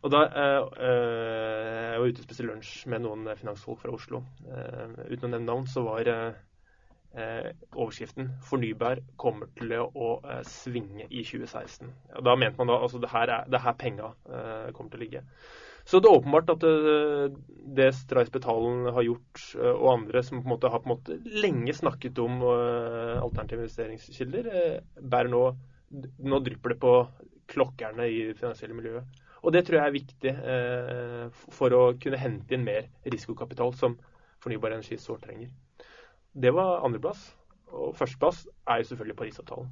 Og 0.00 0.12
da 0.12 0.20
eh, 0.26 0.60
Jeg 0.80 2.00
var 2.00 2.06
ute 2.06 2.22
og 2.22 2.28
spiste 2.28 2.46
lunsj 2.46 2.86
med 2.88 3.04
noen 3.04 3.26
finansfolk 3.36 3.82
fra 3.82 3.92
Oslo. 3.92 4.22
uten 4.46 5.26
å 5.26 5.32
nevne 5.34 5.46
navn, 5.46 5.66
så 5.68 5.84
var 5.84 6.08
eh, 7.14 7.50
overskriften 7.74 8.30
'Fornybar 8.46 9.02
kommer 9.16 9.50
til 9.58 9.74
å 9.78 10.10
eh, 10.24 10.42
svinge 10.46 11.06
i 11.10 11.24
2016'. 11.26 11.90
Ja, 12.12 12.22
da 12.26 12.36
mente 12.36 12.60
man 12.60 12.70
da 12.70 12.78
altså 12.80 13.00
det 13.02 13.10
her 13.10 13.32
er 13.38 13.50
det 13.50 13.62
her 13.64 13.76
penga 13.78 14.12
eh, 14.28 14.70
kommer 14.72 14.92
til 14.92 15.00
å 15.00 15.04
ligge. 15.04 15.24
Så 15.88 15.98
det 15.98 16.10
er 16.10 16.20
åpenbart 16.20 16.52
at 16.52 16.62
det, 16.62 16.74
eh, 16.92 17.64
det 17.78 17.88
Streisbetalen 17.98 18.92
har 18.94 19.06
gjort, 19.06 19.42
eh, 19.56 19.72
og 19.72 19.92
andre 19.94 20.22
som 20.22 20.42
på 20.42 20.46
en 20.46 20.54
måte 20.54 20.70
har 20.70 20.84
på 20.84 20.90
en 20.90 20.94
måte 20.94 21.18
lenge 21.42 21.74
snakket 21.74 22.18
om 22.22 22.42
alternative 22.44 23.66
investeringskilder, 23.66 24.54
bærer 25.00 25.32
nå 25.32 25.44
Nå 25.90 26.38
drypper 26.38 26.70
det 26.70 26.76
på 26.78 26.90
klokkerne 27.50 28.04
i 28.06 28.18
det 28.28 28.36
finansielle 28.38 28.76
miljøet. 28.78 29.19
Og 29.40 29.54
det 29.54 29.64
tror 29.66 29.80
jeg 29.80 29.88
er 29.88 29.96
viktig 29.96 30.32
eh, 30.54 31.42
for 31.56 31.76
å 31.76 31.82
kunne 32.00 32.20
hente 32.20 32.56
inn 32.56 32.66
mer 32.66 32.88
risikokapital 33.08 33.74
som 33.78 33.96
fornybar 34.40 34.76
energi 34.76 34.98
sårt 35.00 35.24
trenger. 35.26 35.52
Det 36.32 36.52
var 36.54 36.84
andreplass. 36.86 37.22
Og 37.70 37.94
førsteplass 37.96 38.44
er 38.68 38.80
jo 38.80 38.90
selvfølgelig 38.90 39.16
Parisavtalen. 39.18 39.70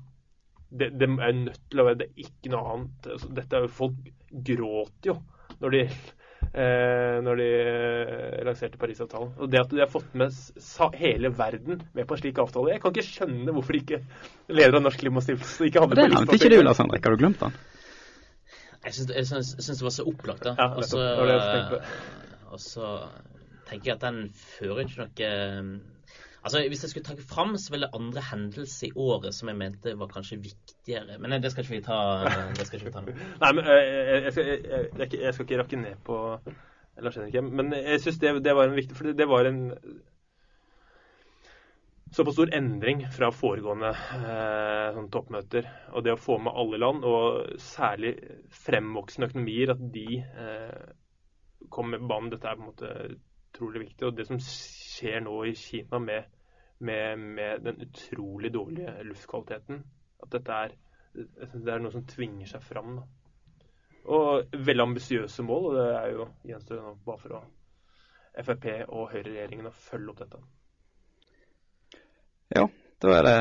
Det, 0.68 0.90
det, 1.00 1.08
er 1.08 1.32
nødt 1.32 1.60
til 1.72 1.80
å 1.80 1.88
være 1.88 2.02
det 2.02 2.08
er 2.10 2.26
ikke 2.28 2.52
noe 2.52 2.74
annet. 2.74 3.10
Altså, 3.14 3.30
dette 3.34 3.56
er 3.56 3.64
jo, 3.64 3.74
Folk 3.78 4.10
gråter 4.48 5.12
jo 5.12 5.16
når 5.58 5.74
de, 5.74 5.80
eh, 6.52 7.16
når 7.24 7.40
de 7.40 7.46
eh, 7.58 8.36
lanserte 8.46 8.80
Parisavtalen. 8.80 9.32
Og 9.40 9.50
det 9.50 9.62
at 9.64 9.72
de 9.72 9.82
har 9.82 9.90
fått 9.90 10.12
med 10.18 10.36
hele 11.00 11.32
verden 11.34 11.82
med 11.96 12.06
på 12.06 12.14
en 12.14 12.22
slik 12.22 12.38
avtale 12.38 12.76
Jeg 12.76 12.84
kan 12.84 12.94
ikke 12.94 13.08
skjønne 13.08 13.56
hvorfor 13.56 13.74
de 13.74 13.82
ikke 13.82 14.02
leder 14.52 14.78
av 14.78 14.86
Norsk 14.86 15.02
Klimastiftelse 15.02 15.68
ikke 15.68 15.82
hadde 15.84 15.98
det. 15.98 16.06
Det 16.06 16.14
nevnte 16.14 16.38
ikke 16.38 16.52
du, 16.54 16.60
Lars 16.62 16.80
Henrik. 16.84 17.04
Har 17.04 17.16
du 17.16 17.24
glemt 17.24 17.42
den? 17.42 17.58
Jeg 18.84 18.94
syns, 18.94 19.78
det 19.78 19.84
var 19.84 19.94
så 19.94 20.06
opplagt, 20.06 20.44
da. 20.46 20.54
Ja, 20.58 20.68
det 20.78 20.90
det 21.72 21.82
og 22.48 22.60
så 22.62 22.90
tenker 23.68 23.90
jeg 23.90 23.96
at 23.98 24.04
den 24.06 24.28
fører 24.32 24.84
ikke 24.86 25.02
noe 25.02 25.88
Altså, 26.48 26.62
Hvis 26.68 26.82
jeg 26.84 26.90
skulle 26.90 27.04
trekke 27.04 27.24
fram, 27.28 27.56
så 27.58 27.72
ville 27.74 27.94
andre 27.94 28.22
hendelser 28.30 28.86
i 28.86 28.92
året 28.96 29.34
som 29.34 29.50
jeg 29.50 29.58
mente 29.58 29.94
var 29.98 30.08
kanskje 30.12 30.38
viktigere. 30.40 31.18
Men 31.18 31.42
det 31.42 31.50
skal 31.52 31.64
ikke 31.64 31.74
vi 31.74 31.80
ta, 31.84 31.98
det 32.56 32.66
skal 32.66 32.78
ikke 32.78 32.88
vi 32.88 32.94
ta 32.94 33.02
nå. 33.04 33.14
Nei, 33.42 33.50
men 33.58 33.64
eh, 33.66 33.80
jeg, 33.82 34.22
jeg, 34.22 34.32
skal, 34.32 34.46
jeg, 34.46 35.08
jeg, 35.18 35.34
skal 35.34 35.44
ikke 35.44 35.58
rakke 35.62 35.80
ned 35.82 36.04
på 36.06 36.20
Lars 37.04 37.18
Henrik 37.18 37.42
Men 37.42 37.74
jeg 37.74 38.00
syns 38.00 38.20
det, 38.22 38.32
det, 38.46 38.54
var 38.56 38.70
en 38.70 38.78
viktig 38.78 38.96
For 38.96 39.12
det 39.18 39.28
var 39.28 39.50
en 39.50 39.60
såpass 42.14 42.36
stor 42.38 42.54
endring 42.56 43.04
fra 43.12 43.30
foregående 43.34 43.90
eh, 43.90 44.86
sånn 44.96 45.10
toppmøter. 45.12 45.68
Og 45.92 46.04
det 46.06 46.14
å 46.14 46.20
få 46.20 46.38
med 46.42 46.56
alle 46.56 46.80
land, 46.80 47.04
og 47.04 47.60
særlig 47.62 48.14
fremvoksende 48.64 49.28
økonomier, 49.30 49.74
at 49.74 49.84
de 49.94 50.22
eh, 50.22 50.88
kommer 51.68 51.98
med 51.98 52.10
banen. 52.10 52.32
Dette 52.32 52.50
er 52.50 52.58
på 52.58 52.64
en 52.64 52.70
måte 52.72 52.92
utrolig 53.12 53.84
viktig. 53.86 54.08
Og 54.08 54.18
det 54.18 54.28
som 54.30 54.40
skjer 54.42 55.22
nå 55.26 55.38
i 55.48 55.54
Kina 55.58 56.02
med 56.02 56.34
med, 56.78 57.18
med, 57.18 57.60
den 57.60 57.80
utrolig 57.80 58.52
dårlige 58.54 59.02
luftkvaliteten. 59.02 59.84
At 60.22 60.32
dette 60.32 60.52
er, 60.52 60.74
det 61.14 61.72
er 61.72 61.82
noe 61.82 61.94
som 61.94 62.06
tvinger 62.06 62.46
seg 62.46 62.62
fram. 62.62 62.98
Da. 62.98 63.06
Og 64.08 64.58
veldig 64.66 64.84
ambisiøse 64.84 65.44
mål, 65.44 65.70
og 65.70 65.78
det 65.78 65.86
er 65.96 66.12
jo 66.14 66.28
gjenstår 66.48 66.92
bare 67.06 67.22
for 67.24 67.38
å 67.40 67.46
Frp 68.38 68.66
og 68.94 69.08
høyreregjeringen 69.10 69.66
å 69.66 69.74
følge 69.74 70.12
opp 70.12 70.20
dette. 70.20 70.38
Ja, 72.54 72.68
da 73.02 73.14
er 73.18 73.26
det, 73.26 73.36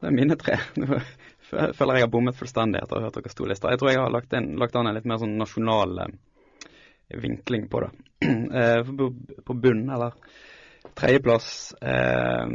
det 0.00 0.08
er 0.10 0.16
mine 0.16 0.36
tre. 0.40 0.58
Nå 0.80 1.00
føler 1.46 1.98
jeg 1.98 2.06
har 2.06 2.12
bommet 2.12 2.38
fullstendig 2.38 2.82
etter 2.82 2.98
å 2.98 3.00
ha 3.00 3.08
hørt 3.08 3.20
deres 3.20 3.36
to 3.38 3.46
lister. 3.48 3.72
Jeg 3.72 3.80
tror 3.80 3.92
jeg 3.92 4.02
har 4.02 4.12
lagt, 4.12 4.34
inn, 4.36 4.56
lagt 4.60 4.76
an 4.76 4.90
en 4.90 4.96
litt 4.96 5.06
mer 5.08 5.20
sånn 5.22 5.36
nasjonal 5.40 6.02
eh, 6.04 6.16
vinkling 7.22 7.70
på 7.72 7.86
det. 7.86 7.92
Eh, 8.56 8.80
på 9.44 9.54
bunnen, 9.60 9.90
eller 9.92 10.14
tredjeplass 10.96 11.74
eh, 11.84 12.46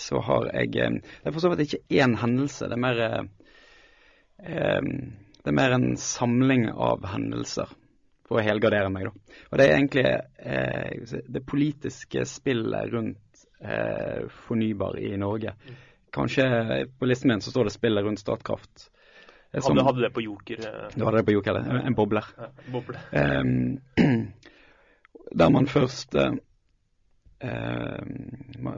så 0.00 0.20
har 0.24 0.48
jeg 0.48 0.78
eh, 0.80 0.96
Det 0.96 1.28
er 1.28 1.34
for 1.34 1.44
så 1.44 1.50
vidt 1.52 1.66
ikke 1.66 2.00
én 2.00 2.16
hendelse. 2.18 2.70
Det 2.70 2.78
er 2.78 2.82
mer 2.82 3.02
eh, 3.06 3.26
det 5.46 5.52
er 5.52 5.58
mer 5.60 5.76
en 5.76 5.92
samling 6.00 6.66
av 6.72 7.04
hendelser, 7.06 7.70
for 8.26 8.40
å 8.40 8.42
helgardere 8.42 8.90
meg, 8.90 9.06
da. 9.06 9.36
Og 9.52 9.60
det 9.60 9.66
er 9.66 9.76
egentlig 9.76 10.06
eh, 10.10 11.20
det 11.36 11.44
politiske 11.46 12.24
spillet 12.26 12.90
rundt 12.90 13.20
eh, 13.60 14.26
fornybar 14.46 14.98
i 14.98 15.16
Norge. 15.16 15.54
Kanskje 16.12 16.86
på 16.98 17.06
listen 17.06 17.32
min 17.32 17.40
så 17.40 17.50
står 17.50 17.68
det 17.68 17.76
spillet 17.76 18.04
rundt 18.04 18.20
Statkraft. 18.20 18.90
Som, 19.56 19.76
hadde, 19.76 19.86
hadde 19.86 20.02
det 20.02 20.10
på 20.12 20.20
Joker? 20.20 20.58
Du 20.94 21.04
hadde 21.04 21.20
det 21.20 21.24
på 21.24 21.32
Joker, 21.32 21.54
det. 21.54 21.82
en 21.86 21.94
bobler. 21.96 22.24
Ja, 22.36 22.48
bobler. 22.72 23.00
der 25.40 25.50
man 25.50 25.66
først 25.66 26.16
Eh, 27.40 28.02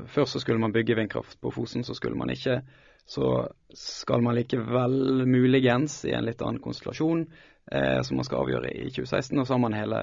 først 0.06 0.32
så 0.32 0.40
skulle 0.40 0.60
man 0.60 0.72
bygge 0.72 0.96
vindkraft 0.98 1.40
på 1.40 1.50
Fosen, 1.50 1.84
så 1.84 1.94
skulle 1.94 2.18
man 2.18 2.30
ikke. 2.30 2.60
Så 3.06 3.48
skal 3.74 4.22
man 4.22 4.34
likevel 4.34 5.26
muligens 5.26 6.04
i 6.04 6.12
en 6.12 6.26
litt 6.26 6.42
annen 6.42 6.60
konstellasjon, 6.60 7.26
eh, 7.72 8.02
som 8.02 8.18
man 8.18 8.26
skal 8.26 8.42
avgjøre 8.42 8.72
i 8.74 8.90
2016. 8.90 9.38
Og 9.38 9.46
så 9.46 9.54
har 9.54 9.62
man 9.62 9.78
hele 9.78 10.02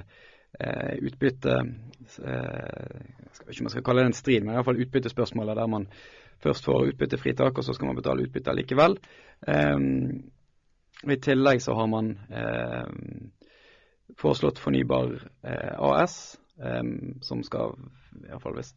eh, 0.59 0.95
utbytte 1.05 1.55
eh, 1.55 2.85
vet 3.45 3.51
ikke 3.51 3.65
jeg 3.65 3.73
skal 3.73 3.85
kalle 3.85 4.05
det 4.05 4.11
en 4.11 4.17
strid, 4.17 4.43
men 4.43 4.53
i 4.53 4.59
hvert 4.59 4.69
fall 4.69 4.83
utbyttespørsmålet 4.85 5.59
der 5.59 5.71
man 5.71 5.87
først 6.43 6.67
får 6.67 6.91
utbyttefritak, 6.91 7.57
og 7.57 7.63
så 7.65 7.73
skal 7.73 7.89
man 7.89 7.97
betale 7.99 8.25
utbytte 8.25 8.55
likevel. 8.55 8.97
Eh, 9.47 9.77
I 11.05 11.19
tillegg 11.21 11.61
så 11.61 11.75
har 11.77 11.89
man 11.91 12.13
eh, 12.29 12.87
foreslått 14.21 14.61
Fornybar 14.61 15.17
AS, 15.43 16.37
som 17.25 17.41
skal 17.43 17.73
iallfall 18.29 18.53
hvis 18.55 18.69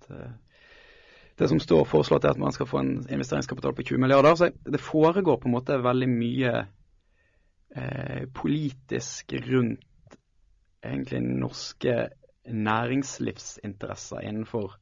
det 1.39 1.47
som 1.47 1.61
står 1.63 1.85
foreslått 1.87 2.25
er 2.27 2.35
at 2.35 2.41
man 2.43 2.51
skal 2.51 2.67
få 2.67 2.81
en 2.81 2.91
investeringskapital 3.07 3.77
på 3.77 3.85
20 3.93 4.03
milliarder. 4.03 4.35
Så 4.35 4.49
det 4.67 4.81
foregår 4.83 5.39
på 5.39 5.47
en 5.47 5.55
måte 5.55 5.77
veldig 5.79 6.09
mye 6.11 6.55
politisk 8.35 9.37
rundt 9.47 9.88
egentlig 10.83 11.23
norske 11.25 11.97
næringslivsinteresser 12.49 14.25
innenfor 14.25 14.77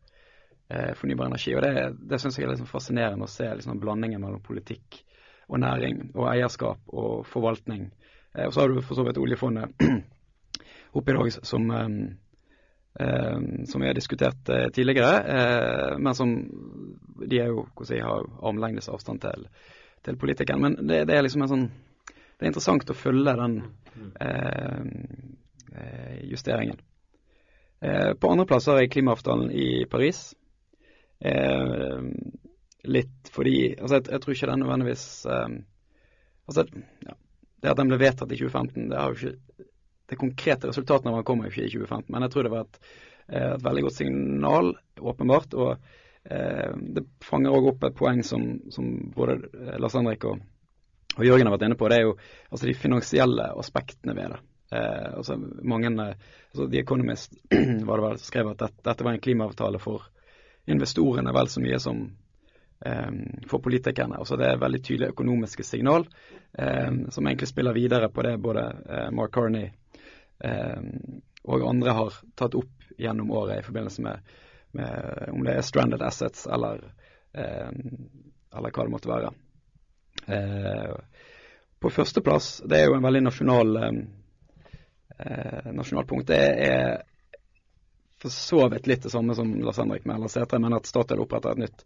eh, 0.70 0.92
fornybar 0.94 1.30
energi. 1.30 1.54
Og 1.56 1.62
Det, 1.62 1.86
det 2.10 2.20
syns 2.20 2.38
jeg 2.38 2.46
er 2.46 2.54
liksom 2.54 2.70
fascinerende 2.70 3.26
å 3.26 3.30
se 3.30 3.48
liksom 3.48 3.80
blandingen 3.82 4.22
mellom 4.22 4.42
politikk 4.44 5.02
og 5.48 5.62
næring 5.62 6.10
og 6.14 6.28
eierskap 6.32 6.82
og 6.88 7.26
forvaltning. 7.30 7.88
Eh, 8.34 8.46
og 8.46 8.54
så 8.54 8.62
har 8.62 8.70
du 8.70 8.82
for 8.82 8.98
så 8.98 9.06
vidt 9.06 9.18
oljefondet 9.22 9.74
oppe 10.96 11.12
i 11.12 11.18
dag 11.18 11.34
som 11.42 11.70
eh, 11.70 11.88
Eh, 13.00 13.64
som 13.64 13.80
vi 13.80 13.86
har 13.86 13.94
diskutert 13.94 14.48
eh, 14.48 14.68
tidligere, 14.68 15.18
eh, 15.20 15.98
men 15.98 16.14
som 16.14 16.30
de 17.28 17.40
er 17.40 17.50
jo, 17.52 17.66
si, 17.84 17.98
har 18.00 18.24
armlengdes 18.40 18.88
avstand 18.88 19.20
til, 19.20 19.48
til 20.04 20.16
politikeren. 20.16 20.62
Men 20.62 20.76
det, 20.88 21.02
det, 21.10 21.16
er 21.18 21.26
liksom 21.26 21.44
en 21.44 21.50
sånn 21.50 21.66
Det 22.06 22.44
er 22.44 22.50
interessant 22.52 22.90
å 22.92 22.96
følge 22.96 23.32
den 23.36 23.54
justeringen. 26.30 26.80
på 28.20 28.28
andreplass 28.30 28.66
har 28.66 28.80
jeg 28.80 28.90
klimaavtalen 28.90 29.50
i 29.52 29.84
Paris. 29.90 30.34
litt 32.84 33.30
fordi 33.32 33.74
altså 33.74 33.98
jeg, 33.98 34.06
jeg, 34.10 34.20
tror 34.22 34.34
ikke 34.34 34.48
den 34.50 34.60
nødvendigvis 34.64 35.04
altså, 35.26 36.64
ja, 37.06 37.14
Det 37.62 37.70
at 37.70 37.76
den 37.76 37.88
ble 37.90 37.98
vedtatt 38.00 38.32
i 38.32 38.38
2015, 38.38 38.88
det 38.90 38.98
har 38.98 39.12
jo 39.12 39.16
ikke 39.16 39.64
det 40.06 40.16
konkrete 40.16 40.70
resultatene 40.70 41.10
av 41.10 41.20
den 41.20 41.26
kommer 41.26 41.46
jo 41.46 41.54
ikke 41.54 41.66
i 41.66 41.72
2015, 41.72 42.10
men 42.14 42.26
jeg 42.26 42.32
tror 42.32 42.46
det 42.46 42.52
var 42.54 42.66
et, 42.66 42.80
eh, 43.28 43.52
et 43.56 43.64
veldig 43.64 43.86
godt 43.86 43.98
signal, 43.98 44.72
åpenbart. 45.00 45.56
Og 45.58 45.72
eh, 46.30 46.74
det 46.96 47.06
fanger 47.26 47.54
òg 47.56 47.70
opp 47.72 47.86
et 47.86 47.96
poeng 47.98 48.22
som, 48.26 48.44
som 48.70 48.92
både 49.16 49.40
eh, 49.50 49.78
Lars 49.82 49.96
Henrik 49.98 50.28
og, 50.30 50.42
og, 51.16 51.24
Jørgen 51.26 51.50
har 51.50 51.56
vært 51.56 51.66
inne 51.68 51.78
på. 51.80 51.90
Det 51.90 51.98
er 51.98 52.06
jo 52.06 52.14
altså 52.50 52.68
de 52.68 52.76
finansielle 52.78 53.50
aspektene 53.58 54.14
ved 54.18 54.36
det. 54.36 54.42
Eh, 54.72 55.16
altså 55.16 55.36
mange, 55.62 55.88
altså 56.50 56.68
The 56.70 56.80
Economist 56.80 57.34
var 57.88 57.96
det 57.98 58.06
vel 58.06 58.18
skrev 58.18 58.52
at 58.52 58.62
dette, 58.64 58.82
dette 58.88 59.04
var 59.06 59.14
en 59.14 59.22
klimaavtale 59.22 59.78
for 59.82 60.08
investorene 60.66 61.34
vel 61.34 61.50
så 61.50 61.62
mye 61.62 61.82
som 61.82 62.06
for 63.48 63.62
politikerne. 63.64 64.18
Altså 64.20 64.36
Det 64.36 64.50
er 64.50 64.58
veldig 64.60 64.78
tydelige 64.84 65.14
økonomiske 65.14 65.64
signal 65.64 66.02
som 66.52 67.26
egentlig 67.26 67.48
spiller 67.48 67.72
videre 67.72 68.10
på 68.12 68.20
det 68.26 68.34
både 68.36 68.64
Mark 69.16 69.32
Carney 69.32 69.70
og 71.48 71.64
andre 71.70 71.94
har 71.96 72.18
tatt 72.36 72.58
opp 72.60 72.84
gjennom 73.00 73.32
året 73.32 73.62
i 73.62 73.64
forbindelse 73.64 74.04
med, 74.04 74.28
med 74.76 75.32
om 75.32 75.48
det 75.48 75.54
er 75.56 75.64
stranded 75.64 76.04
assets 76.04 76.44
eller, 76.52 76.84
eller 77.32 78.76
hva 78.76 78.84
det 78.84 78.92
måtte 78.92 79.12
være. 79.14 79.32
På 81.80 81.94
førsteplass, 81.96 82.58
det 82.68 82.82
er 82.82 82.90
jo 82.90 83.00
en 83.00 83.08
veldig 83.08 83.24
nasjonal 83.30 83.72
nasjonalpunkt, 85.72 86.28
det 86.28 86.40
er 86.66 87.02
for 88.18 88.28
så 88.28 88.68
vidt 88.68 88.86
litt 88.86 89.02
det 89.02 89.10
samme 89.10 89.34
som 89.34 89.54
Lars 89.60 89.78
Henrik 89.78 90.04
Mæland 90.04 90.30
Sætre, 90.30 90.58
men 90.58 90.74
at 90.76 90.86
Statoil 90.88 91.20
oppretter 91.20 91.52
et 91.52 91.64
nytt 91.66 91.84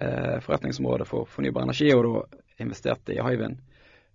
eh, 0.00 0.38
forretningsområde 0.42 1.06
for 1.06 1.28
fornybar 1.30 1.66
energi, 1.66 1.92
og 1.94 2.06
da 2.06 2.40
investerte 2.64 3.14
i 3.14 3.20
Hywind. 3.22 3.60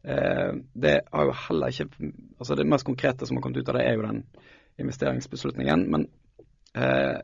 Eh, 0.04 0.52
det 0.74 0.98
har 1.12 1.30
jo 1.30 1.38
heller 1.48 1.74
ikke 1.74 2.12
altså 2.38 2.56
Det 2.56 2.68
mest 2.68 2.86
konkrete 2.86 3.26
som 3.26 3.38
har 3.38 3.46
kommet 3.46 3.64
ut 3.64 3.72
av 3.72 3.80
det, 3.80 3.86
er 3.88 3.96
jo 3.96 4.06
den 4.06 4.22
investeringsbeslutningen. 4.84 5.88
Men 5.92 6.08
eh, 6.76 7.18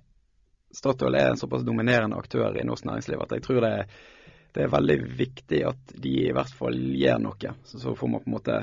Statoil 0.72 1.20
er 1.20 1.34
en 1.34 1.38
såpass 1.38 1.68
dominerende 1.68 2.18
aktør 2.18 2.56
i 2.56 2.66
norsk 2.66 2.88
næringsliv 2.88 3.22
at 3.22 3.36
jeg 3.36 3.44
tror 3.44 3.60
det 3.66 3.72
er, 3.82 3.98
det 4.56 4.64
er 4.64 4.72
veldig 4.72 4.98
viktig 5.20 5.66
at 5.68 5.98
de 6.04 6.14
i 6.30 6.32
hvert 6.36 6.56
fall 6.56 6.80
gjør 6.96 7.20
noe. 7.28 7.58
Så, 7.68 7.84
så 7.84 7.96
får 8.00 8.16
man 8.16 8.24
på 8.24 8.32
en 8.32 8.38
måte 8.40 8.62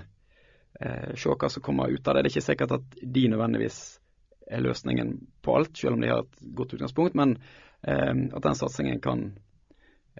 eh, 0.80 1.14
se 1.18 1.34
hva 1.34 1.50
som 1.52 1.64
kommer 1.64 1.92
ut 1.92 2.06
av 2.08 2.14
det. 2.14 2.22
Det 2.22 2.30
er 2.30 2.36
ikke 2.36 2.48
sikkert 2.50 2.76
at 2.78 3.00
de 3.02 3.24
nødvendigvis 3.32 3.80
er 4.48 4.64
løsningen 4.64 5.14
på 5.44 5.56
alt, 5.58 5.76
selv 5.76 5.98
om 5.98 6.04
de 6.04 6.12
har 6.12 6.24
et 6.24 6.40
godt 6.56 6.74
utgangspunkt. 6.78 7.18
Men 7.18 7.36
eh, 7.82 8.14
at 8.14 8.46
den 8.46 8.58
satsingen 8.58 9.02
kan 9.04 9.26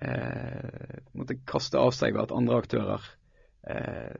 eh, 0.02 0.98
måtte 1.12 1.40
kaste 1.48 1.80
av 1.80 1.94
seg 1.96 2.16
ved 2.16 2.26
at 2.26 2.36
andre 2.36 2.60
aktører 2.62 3.08
eh, 3.68 4.14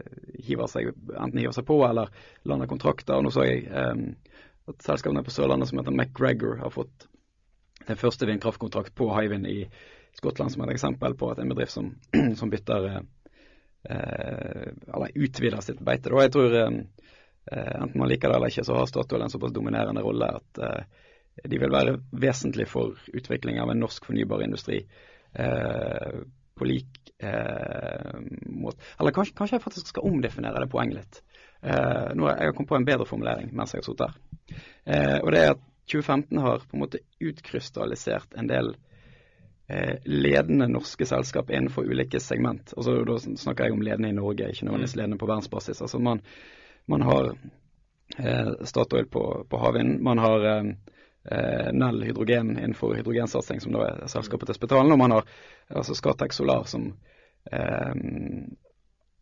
hiver 0.47 0.71
seg, 0.71 0.95
enten 1.13 1.43
hiver 1.43 1.57
seg 1.57 1.69
på 1.69 1.83
eller 1.87 2.13
lander 2.49 2.71
kontrakter. 2.71 3.23
Nå 3.23 3.33
så 3.35 3.47
jeg 3.47 3.67
eh, 3.69 4.35
at 4.69 4.85
selskapene 4.85 5.25
på 5.25 5.33
Sørlandet 5.33 5.71
som 5.71 5.81
heter 5.81 5.95
McGregor 5.95 6.59
har 6.63 6.73
fått 6.75 7.09
den 7.89 7.97
første 7.97 8.27
vindkraftkontrakt 8.29 8.95
på 8.99 9.09
Hywind 9.15 9.49
i 9.49 9.63
Skottland 10.19 10.53
som 10.53 10.65
et 10.65 10.75
eksempel 10.75 11.15
på 11.17 11.31
at 11.33 11.39
en 11.41 11.53
bedrift 11.53 11.73
som, 11.73 11.93
som 12.41 12.51
bytter 12.53 12.89
eh, 12.91 13.01
eller 13.89 15.13
utvider 15.15 15.63
sitt 15.65 15.79
beite. 15.85 16.11
Og 16.13 16.21
Jeg 16.25 16.33
tror 16.35 16.55
eh, 16.59 16.81
Eh, 17.53 17.83
enten 17.83 17.99
man 17.99 18.09
liker 18.09 18.29
det 18.29 18.37
eller 18.37 18.53
ikke, 18.53 18.65
så 18.65 18.77
har 18.77 18.87
Statoil 18.87 19.23
en 19.23 19.33
såpass 19.33 19.53
dominerende 19.53 20.03
rolle 20.05 20.29
at 20.41 20.59
eh, 20.65 21.05
de 21.49 21.61
vil 21.61 21.73
være 21.73 21.97
vesentlig 22.13 22.67
for 22.69 22.99
utvikling 23.15 23.61
av 23.63 23.71
en 23.73 23.81
norsk 23.81 24.09
fornybar 24.11 24.43
industri 24.45 24.83
eh, 25.33 26.19
på 26.59 26.69
lik 26.69 26.95
måte. 27.19 28.79
Eller 29.01 29.11
kanskje, 29.11 29.35
kanskje, 29.35 29.57
jeg 29.57 29.63
faktisk 29.65 29.89
skal 29.91 30.05
omdefinere 30.07 30.61
det 30.63 30.69
poenget 30.71 31.01
litt. 31.01 31.17
nå 32.15 32.29
har 32.29 32.37
jeg 32.45 32.55
kommet 32.55 32.71
på 32.71 32.77
en 32.77 32.87
bedre 32.87 33.07
formulering 33.11 33.49
mens 33.59 33.73
jeg 33.75 33.83
har 33.83 33.89
sittet 33.89 34.13
her. 34.13 35.25
og 35.25 35.33
det 35.35 35.41
er 35.41 35.51
at 35.57 35.65
2015 35.91 36.39
har 36.45 36.63
på 36.63 36.77
en 36.79 36.85
måte 36.85 37.01
utkrystallisert 37.19 38.39
en 38.39 38.47
del 38.47 38.71
ledende 40.09 40.65
norske 40.73 41.05
selskap 41.07 41.51
innenfor 41.53 41.85
ulike 41.85 42.21
segment. 42.25 42.73
Altså, 42.77 42.95
da 43.05 43.19
snakker 43.21 43.67
jeg 43.67 43.75
om 43.77 43.83
ledende 43.85 44.09
i 44.09 44.17
Norge, 44.17 44.47
ikke 44.49 44.65
nødvendigvis 44.65 44.95
mm. 44.97 45.01
ledende 45.01 45.19
på 45.21 45.29
verdensbasis. 45.29 45.83
Altså, 45.85 46.01
man, 46.01 46.23
man 46.89 47.05
har 47.05 47.35
eh, 48.17 48.53
Statoil 48.65 49.07
på, 49.07 49.47
på 49.51 49.59
havvind. 49.59 50.01
Man 50.01 50.19
har 50.19 50.45
eh, 50.45 50.71
eh, 51.31 51.73
Nell 51.73 52.03
hydrogen 52.03 52.59
innenfor 52.59 52.95
hydrogensatsing, 52.95 53.61
som 53.61 53.77
da 53.77 53.85
er 53.89 54.09
selskapet 54.09 54.49
til 54.49 54.59
Spetalen. 54.59 54.93
Og 54.93 54.99
man 54.99 55.19
har 55.19 55.29
altså 55.69 55.95
Scatec 55.95 56.33
Solar, 56.37 56.65
som 56.65 56.89
eh, 57.53 57.95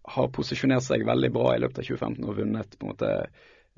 har 0.06 0.32
posisjonert 0.32 0.86
seg 0.86 1.06
veldig 1.06 1.32
bra 1.34 1.56
i 1.56 1.60
løpet 1.62 1.82
av 1.82 1.90
2015 1.90 2.24
og 2.30 2.40
vunnet 2.40 2.78
på 2.78 2.86
en 2.86 2.92
måte 2.94 3.12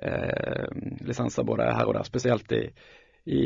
eh, 0.05 0.67
lisenser 1.09 1.47
både 1.49 1.71
her 1.73 1.89
og 1.89 1.97
der, 1.97 2.09
spesielt 2.09 2.53
i, 2.53 2.67
i 3.29 3.43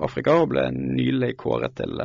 Afrika, 0.00 0.38
og 0.40 0.50
ble 0.54 0.70
nylig 0.72 1.34
kåret 1.40 1.74
til 1.76 2.00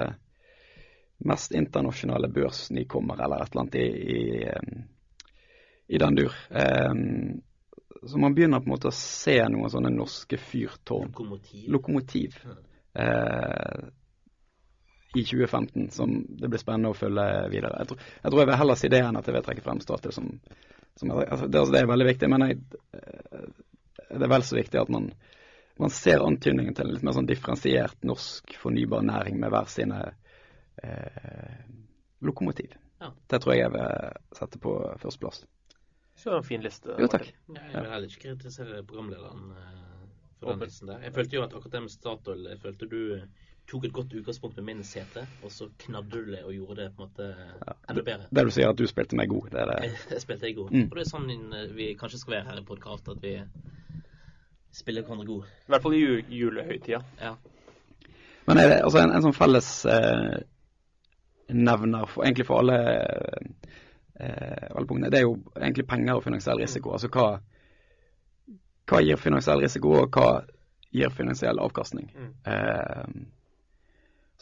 mest 1.26 1.56
internasjonale 1.56 2.28
børsnykommer 2.28 3.22
eller 3.24 3.46
et 3.46 3.54
eller 3.54 3.64
annet 3.64 3.78
i, 3.80 3.86
i 3.86 4.86
i 5.88 5.98
den 5.98 6.16
dur. 6.16 6.34
Så 8.08 8.18
man 8.18 8.36
begynner 8.36 8.60
på 8.60 8.70
en 8.70 8.74
måte 8.76 8.90
å 8.92 8.96
se 8.96 9.38
noen 9.50 9.72
sånne 9.72 9.90
norske 9.94 10.38
fyrtårn. 10.38 11.10
Lokomotiv. 11.10 11.70
Lokomotiv. 11.74 12.36
Eh, 12.94 13.86
I 15.16 15.24
2015 15.24 15.90
som 15.96 16.14
det 16.30 16.50
blir 16.52 16.62
spennende 16.62 16.92
å 16.94 16.98
følge 16.98 17.26
videre. 17.54 17.80
Jeg 17.82 17.90
tror 17.90 18.02
jeg, 18.04 18.30
tror 18.30 18.42
jeg 18.42 18.50
vil 18.52 18.60
heller 18.62 18.80
si 18.82 18.92
det 18.94 19.02
enn 19.02 19.18
at 19.18 19.30
jeg 19.30 19.38
vil 19.38 19.46
trekke 19.48 19.66
frem 19.66 19.82
Statoil 19.82 20.14
som, 20.14 20.28
som 21.00 21.16
altså, 21.16 21.48
det, 21.48 21.62
altså, 21.62 21.74
det, 21.74 21.82
er 21.82 21.90
veldig 21.94 22.10
viktig. 22.12 22.30
Men 22.30 22.46
jeg, 22.46 22.60
det 24.12 24.22
er 24.22 24.34
vel 24.36 24.46
så 24.46 24.60
viktig 24.60 24.82
at 24.84 24.94
man, 24.94 25.10
man 25.82 25.92
ser 25.92 26.24
antydningen 26.24 26.76
til 26.76 26.88
en 26.88 26.96
litt 26.96 27.04
mer 27.06 27.16
sånn 27.18 27.28
differensiert 27.30 28.06
norsk 28.08 28.56
fornybar 28.62 29.04
næring 29.06 29.40
med 29.42 29.52
hver 29.54 29.68
sine 29.72 30.02
eh, 30.84 31.58
lokomotiv. 32.24 32.78
Ja. 33.00 33.12
Det 33.28 33.42
tror 33.44 33.56
jeg 33.56 33.66
jeg 33.66 33.74
vil 33.76 34.38
sette 34.40 34.62
på 34.62 34.76
førsteplass. 35.02 35.44
Så 36.16 36.38
en 36.38 36.46
fin 36.48 36.64
liste. 36.64 36.96
Jo, 37.00 37.10
takk. 37.12 37.28
Ja, 37.52 37.64
jeg 37.74 37.82
vil 37.82 37.92
heller 37.92 38.14
ikke 38.14 38.22
kritisere 38.30 38.84
programlederen 38.88 39.50
uh, 39.52 40.06
for 40.40 40.54
den 40.54 40.64
listen 40.64 40.92
der. 40.92 41.04
Jeg 41.04 41.14
følte 41.18 41.36
jo 41.36 41.44
at 41.44 41.58
akkurat 41.58 41.76
det 41.76 41.82
med 41.84 41.92
Statoil 41.92 42.48
Jeg 42.54 42.62
følte 42.64 42.88
du 42.88 43.02
eh, 43.18 43.26
tok 43.68 43.88
et 43.88 43.94
godt 43.94 44.14
utgangspunkt 44.14 44.56
med 44.62 44.68
min 44.70 44.84
sete, 44.86 45.26
og 45.44 45.52
så 45.52 45.68
knadde 45.82 46.12
du 46.14 46.32
det 46.32 46.44
og 46.46 46.54
gjorde 46.54 46.76
det 46.84 46.90
på 46.96 47.04
en 47.04 47.10
måte 47.10 47.30
enda 47.90 48.04
bedre. 48.04 48.28
Det 48.32 48.46
du 48.46 48.52
sier 48.54 48.72
at 48.72 48.80
du 48.80 48.86
spilte 48.88 49.18
meg 49.20 49.32
god, 49.32 49.50
det 49.52 49.62
er 49.64 49.72
det. 49.72 49.78
Jeg, 49.88 50.02
jeg 50.16 50.24
spilte 50.24 50.48
deg 50.48 50.60
god. 50.60 50.72
Mm. 50.72 50.86
Og 50.86 50.96
det 50.96 51.04
er 51.04 51.12
sånn 51.12 51.32
eh, 51.60 51.72
vi 51.76 51.90
kanskje 52.00 52.22
skal 52.22 52.38
være 52.38 52.48
her 52.52 52.62
i 52.62 52.68
podkast, 52.72 53.12
at 53.12 53.26
vi 53.26 53.36
spiller 54.76 55.06
hverandre 55.06 55.28
god. 55.28 55.44
I 55.48 55.72
hvert 55.74 55.86
fall 55.86 55.96
i 55.96 56.04
julehøytida. 56.40 57.02
Ja. 57.22 57.36
Men 58.46 58.60
er 58.62 58.70
det 58.70 58.82
altså 58.84 59.02
en, 59.02 59.14
en 59.16 59.24
sånn 59.24 59.36
felles 59.36 59.70
eh, 59.90 60.36
nevner 61.56 62.10
for, 62.12 62.26
egentlig 62.26 62.46
for 62.48 62.62
alle 62.62 62.80
eh, 64.20 65.10
Det 65.10 65.20
er 65.20 65.24
jo 65.26 65.38
egentlig 65.56 65.88
penger 65.88 66.20
og 66.20 66.26
finansiell 66.26 66.62
risiko. 66.62 66.94
Altså 66.98 67.10
hva, 67.14 67.30
hva 68.90 69.02
gir 69.02 69.22
finansiell 69.22 69.64
risiko, 69.64 69.96
og 70.04 70.14
hva 70.14 70.44
gir 70.96 71.10
finansiell 71.16 71.60
avkastning. 71.60 72.12
Mm. 72.14 72.34
Eh, 72.52 73.06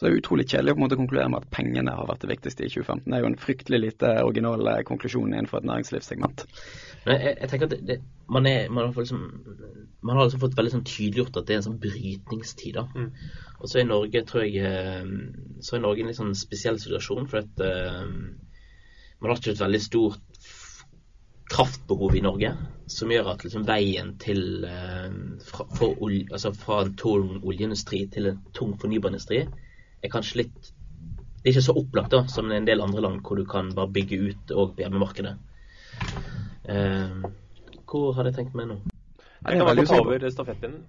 så 0.04 0.10
det 0.10 0.18
er 0.18 0.20
utrolig 0.20 0.44
kjedelig 0.44 0.72
å 0.72 0.76
på 0.76 0.80
en 0.80 0.84
måte 0.84 0.96
konkludere 1.00 1.30
med 1.32 1.40
at 1.40 1.52
pengene 1.54 1.92
har 1.96 2.08
vært 2.10 2.26
det 2.26 2.28
viktigste 2.28 2.66
i 2.66 2.68
2015. 2.68 3.06
Det 3.06 3.16
er 3.16 3.22
jo 3.22 3.28
en 3.30 3.38
fryktelig 3.40 3.78
lite 3.80 4.10
original 4.20 4.68
eh, 4.68 4.82
konklusjon 4.84 5.32
innenfor 5.32 5.62
et 5.62 5.68
næringslivssegment. 5.70 6.44
Men 7.06 7.22
jeg, 7.22 7.32
jeg 7.40 7.48
tenker 7.48 7.70
at 7.70 7.72
det, 7.72 7.78
det, 7.88 7.96
man, 8.36 8.48
er, 8.50 8.68
man, 8.68 8.90
har 8.90 9.00
liksom, 9.00 9.22
man, 10.04 10.18
har 10.18 10.28
liksom 10.28 10.42
fått 10.44 10.58
veldig 10.60 10.74
sånn 10.74 10.84
tydeliggjort 10.90 11.40
at 11.40 11.48
det 11.48 11.56
er 11.56 11.62
en 11.62 11.66
sånn 11.70 11.80
brytningstid. 11.80 12.76
da. 12.76 12.84
Mm. 12.92 13.08
Og 13.62 13.72
så 13.72 13.80
er 13.80 13.88
Norge 13.88 14.24
tror 14.28 14.44
jeg 14.44 14.68
eh, 14.68 15.08
så 15.64 15.78
er 15.78 15.84
Norge 15.86 16.04
en 16.04 16.12
litt 16.12 16.20
sånn 16.20 16.36
spesiell 16.36 16.76
situasjon. 16.84 17.32
for 17.32 17.40
at 17.40 17.64
uh, 17.64 18.04
man 18.04 19.32
har 19.32 19.40
ikke 19.40 19.56
et 19.56 19.64
veldig 19.64 19.84
stort 19.88 20.48
kraftbehov 21.48 22.12
i 22.20 22.26
Norge 22.28 22.52
som 22.92 23.12
gjør 23.12 23.32
at 23.32 23.48
liksom, 23.48 23.64
veien 23.64 24.18
til 24.20 24.68
uh, 24.68 25.08
fra, 25.48 25.88
olje, 25.96 26.28
altså 26.28 26.52
fra, 26.60 26.82
en 26.84 26.96
tung 27.00 27.38
oljeindustri 27.40 28.04
til 28.12 28.34
en 28.34 28.44
tung 28.52 28.76
fornybarindustri 28.76 29.46
er 30.04 30.12
kanskje 30.12 30.42
litt 30.42 30.70
Det 30.70 31.50
er 31.50 31.54
ikke 31.54 31.66
så 31.66 31.76
opplagt 31.76 32.12
da, 32.14 32.22
som 32.32 32.52
en 32.52 32.68
del 32.68 32.80
andre 32.80 33.04
land 33.04 33.22
hvor 33.24 33.40
du 33.40 33.44
kan 33.48 33.72
bare 33.76 33.92
bygge 33.92 34.20
ut 34.30 34.52
og 34.56 34.76
på 34.76 34.84
hjemmemarkedet. 34.84 35.34
Eh, 36.72 37.24
hvor 37.84 38.14
har 38.16 38.30
jeg 38.30 38.38
tenkt 38.38 38.54
meg 38.56 38.70
nå? 38.70 38.78
Jeg 39.44 39.58
kan 39.60 39.68
bare 39.68 39.84
ta 39.84 39.98
over 40.00 40.24
stafettpinnen 40.32 40.86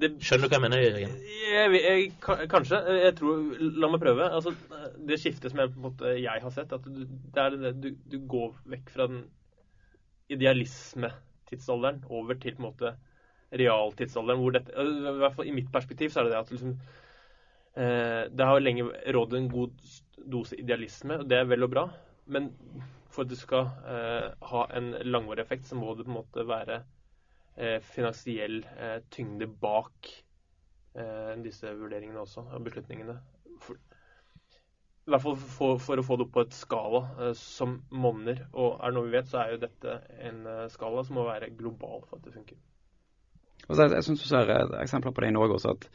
det, 0.00 0.10
Skjønner 0.24 0.48
du 0.48 0.52
hva 0.52 0.56
jeg 0.58 0.64
mener? 0.64 0.82
Jørgen? 0.82 1.16
Jeg, 1.50 1.80
jeg, 1.84 2.46
kanskje. 2.50 2.78
Jeg 3.00 3.14
tror, 3.18 3.42
La 3.82 3.90
meg 3.92 4.02
prøve. 4.02 4.28
Altså, 4.32 4.54
det 5.08 5.18
skiftet 5.20 5.52
som 5.52 5.60
jeg, 5.62 5.72
måte, 5.82 6.14
jeg 6.20 6.44
har 6.44 6.54
sett, 6.54 6.72
at 6.72 6.86
du, 6.86 7.02
det 7.04 7.42
er 7.42 7.56
det, 7.56 7.74
du, 7.82 7.90
du, 8.12 8.18
går 8.30 8.54
vekk 8.74 8.92
fra 8.94 9.08
den 9.10 9.24
idealisme-tidsalderen 10.30 12.04
over 12.08 12.38
til 12.40 12.56
på 12.56 12.62
en 12.62 12.68
måte 12.70 12.94
realtidsalderen. 13.52 14.40
hvor 14.40 14.54
dette, 14.54 14.72
I 14.72 15.16
hvert 15.22 15.34
fall 15.36 15.50
i 15.50 15.56
mitt 15.56 15.72
perspektiv 15.72 16.10
så 16.10 16.20
er 16.20 16.28
det 16.28 16.32
det 16.34 16.42
at 16.44 16.52
liksom, 16.54 16.76
eh, 17.76 18.22
det 18.30 18.46
har 18.46 18.62
lenge 18.62 18.86
rådd 19.16 19.34
en 19.34 19.50
god 19.50 19.90
dose 20.30 20.56
idealisme, 20.56 21.18
og 21.18 21.28
det 21.28 21.38
er 21.38 21.50
vel 21.50 21.66
og 21.66 21.74
bra. 21.74 21.88
Men 22.26 22.52
for 23.10 23.24
at 23.24 23.32
det 23.32 23.40
skal 23.40 23.70
eh, 23.90 24.30
ha 24.52 24.64
en 24.76 24.94
langvarig 25.02 25.42
effekt, 25.42 25.66
så 25.66 25.78
må 25.78 25.94
det 25.94 26.06
på 26.06 26.12
en 26.12 26.20
måte 26.20 26.46
være 26.46 26.82
Eh, 27.60 27.80
finansiell 27.80 28.66
eh, 28.78 29.02
tyngde 29.10 29.46
bak 29.46 30.08
eh, 30.94 31.32
disse 31.44 31.72
vurderingene 31.76 32.22
også, 32.22 32.46
og 32.54 32.62
beslutningene. 32.64 33.18
For, 33.60 33.76
I 33.76 35.12
hvert 35.12 35.24
fall 35.24 35.36
for, 35.36 35.80
for, 35.82 36.00
å 36.00 36.06
få 36.06 36.16
det 36.16 36.24
opp 36.24 36.32
på 36.38 36.44
et 36.46 36.56
skala 36.56 37.32
som 37.36 37.80
monner. 37.90 38.44
Og 38.54 38.78
er 38.78 38.92
det 38.92 38.96
noe 38.96 39.08
vi 39.10 39.16
vet, 39.16 39.28
så 39.28 39.42
er 39.42 39.54
jo 39.54 39.62
dette 39.66 39.96
en 40.28 40.44
skala 40.72 41.04
som 41.04 41.18
må 41.18 41.26
være 41.26 41.50
global 41.58 42.04
for 42.06 42.20
at 42.20 42.28
det 42.28 42.36
funker. 42.36 42.60
Og 43.70 43.78
så, 43.78 43.86
jeg 43.94 44.06
syns 44.06 44.24
du 44.24 44.28
ser 44.28 44.50
eksempler 44.82 45.14
på 45.14 45.22
det 45.22 45.30
i 45.30 45.36
Norge 45.36 45.56
også, 45.56 45.76
at 45.76 45.88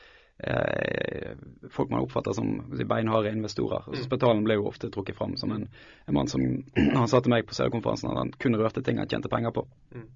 eh, 0.47 1.35
folk 1.71 1.91
man 1.91 2.03
oppfatter 2.05 2.33
som 2.33 2.57
beinharde 2.87 3.31
investorer. 3.35 3.87
Mm. 3.87 3.97
Spetalen 4.03 4.43
ble 4.47 4.59
jo 4.59 4.69
ofte 4.69 4.89
trukket 4.93 5.17
fram 5.17 5.35
som 5.39 5.51
en, 5.55 5.67
en 6.05 6.17
mann 6.17 6.31
som 6.31 6.43
han 6.99 7.09
sa 7.11 7.21
til 7.21 7.35
meg 7.35 7.47
på 7.47 7.57
CD-konferansen 7.57 8.11
at 8.11 8.21
han 8.21 8.35
kun 8.39 8.59
rørte 8.59 8.83
ting 8.85 9.01
han 9.01 9.11
tjente 9.11 9.31
penger 9.31 9.55
på. 9.55 9.67
Mm. 9.95 10.07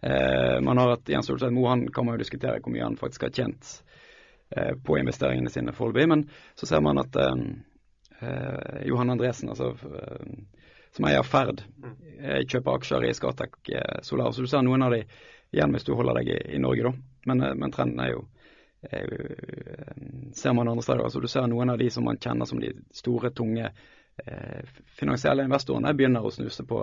Eh, 0.00 0.60
man 0.60 0.78
har 0.78 0.94
hatt 0.94 1.08
Jens 1.08 1.30
Olseth 1.30 1.54
Moe, 1.54 1.68
han 1.68 1.88
kan 1.88 2.06
man 2.06 2.16
jo 2.16 2.24
diskutere 2.24 2.60
hvor 2.60 2.74
mye 2.74 2.84
han 2.84 2.98
faktisk 3.00 3.28
har 3.28 3.32
tjent 3.34 3.70
eh, 4.50 4.74
på 4.76 4.98
investeringene 5.00 5.52
sine 5.52 5.74
foreløpig. 5.76 6.08
Men 6.12 6.26
så 6.54 6.68
ser 6.68 6.84
man 6.84 7.00
at 7.02 7.16
eh, 7.16 7.46
eh 8.20 8.82
Johan 8.90 9.10
Andresen, 9.16 9.50
altså, 9.54 9.72
eh, 9.72 10.68
som 10.96 11.08
eier 11.08 11.24
Ferd, 11.24 11.62
mm. 11.82 11.96
eh, 12.18 12.42
kjøper 12.44 12.76
aksjer 12.76 13.08
i 13.08 13.14
Scatec 13.16 13.56
Solar. 14.02 14.32
Så 14.32 14.44
du 14.44 14.50
ser 14.52 14.64
noen 14.64 14.84
av 14.84 14.94
de 14.94 15.04
igjen 15.56 15.74
hvis 15.74 15.86
du 15.86 15.94
holder 15.96 16.20
deg 16.20 16.32
i, 16.34 16.38
i 16.56 16.62
Norge, 16.62 16.90
da. 16.90 16.94
Men, 17.26 17.44
men, 17.58 17.74
trenden 17.74 18.02
er 18.04 18.12
jo, 18.12 18.24
er 18.86 19.06
jo 19.10 19.36
ser 20.36 20.54
man 20.54 20.70
andre 20.70 20.84
steder. 20.86 21.04
Altså, 21.08 21.22
du 21.22 21.30
ser 21.30 21.48
noen 21.50 21.72
av 21.72 21.80
de 21.80 21.88
som 21.90 22.06
man 22.06 22.20
kjenner 22.22 22.48
som 22.48 22.60
de 22.62 22.74
store, 22.94 23.32
tunge 23.34 23.72
finansielle 24.96 25.44
investorene, 25.44 25.90
begynner 25.92 26.24
å 26.24 26.30
snuse 26.32 26.64
på, 26.64 26.78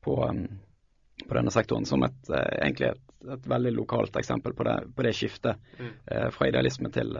på 0.00 0.14
um, 0.24 0.46
på 1.28 1.36
denne 1.36 1.52
sektoren 1.52 1.84
som 1.86 2.02
et, 2.02 2.20
eh, 2.32 2.52
egentlig 2.62 2.88
et, 2.88 3.02
et, 3.34 3.44
veldig 3.46 3.72
lokalt 3.76 4.16
eksempel 4.16 4.54
på 4.56 4.64
det, 4.66 4.76
på 4.96 5.04
det 5.06 5.12
skiftet 5.14 5.60
mm. 5.78 5.90
eh, 6.06 6.28
fra 6.34 6.48
idealisme 6.48 6.90
til, 6.94 7.12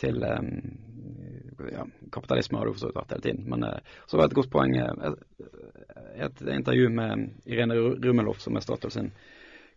til 0.00 0.18
ja, 1.70 1.86
kapitalisme 2.12 2.58
har 2.58 2.66
det 2.66 2.72
jo 2.72 2.74
for 2.74 2.82
så 2.82 2.90
vidt 2.90 2.98
vært 3.00 3.14
hele 3.14 3.26
tiden. 3.26 3.44
Men 3.50 3.68
eh, 3.68 3.78
så 4.06 4.16
var 4.16 4.26
det 4.26 4.32
et 4.32 4.40
godt 4.40 4.52
poeng 4.52 4.76
eh, 4.76 5.14
et 6.26 6.42
intervju 6.56 6.88
med 6.92 7.28
Irene 7.48 7.78
Rumelov, 7.78 8.40
som 8.42 8.56
er 8.56 8.64
Statoil 8.64 8.92
sin 8.92 9.12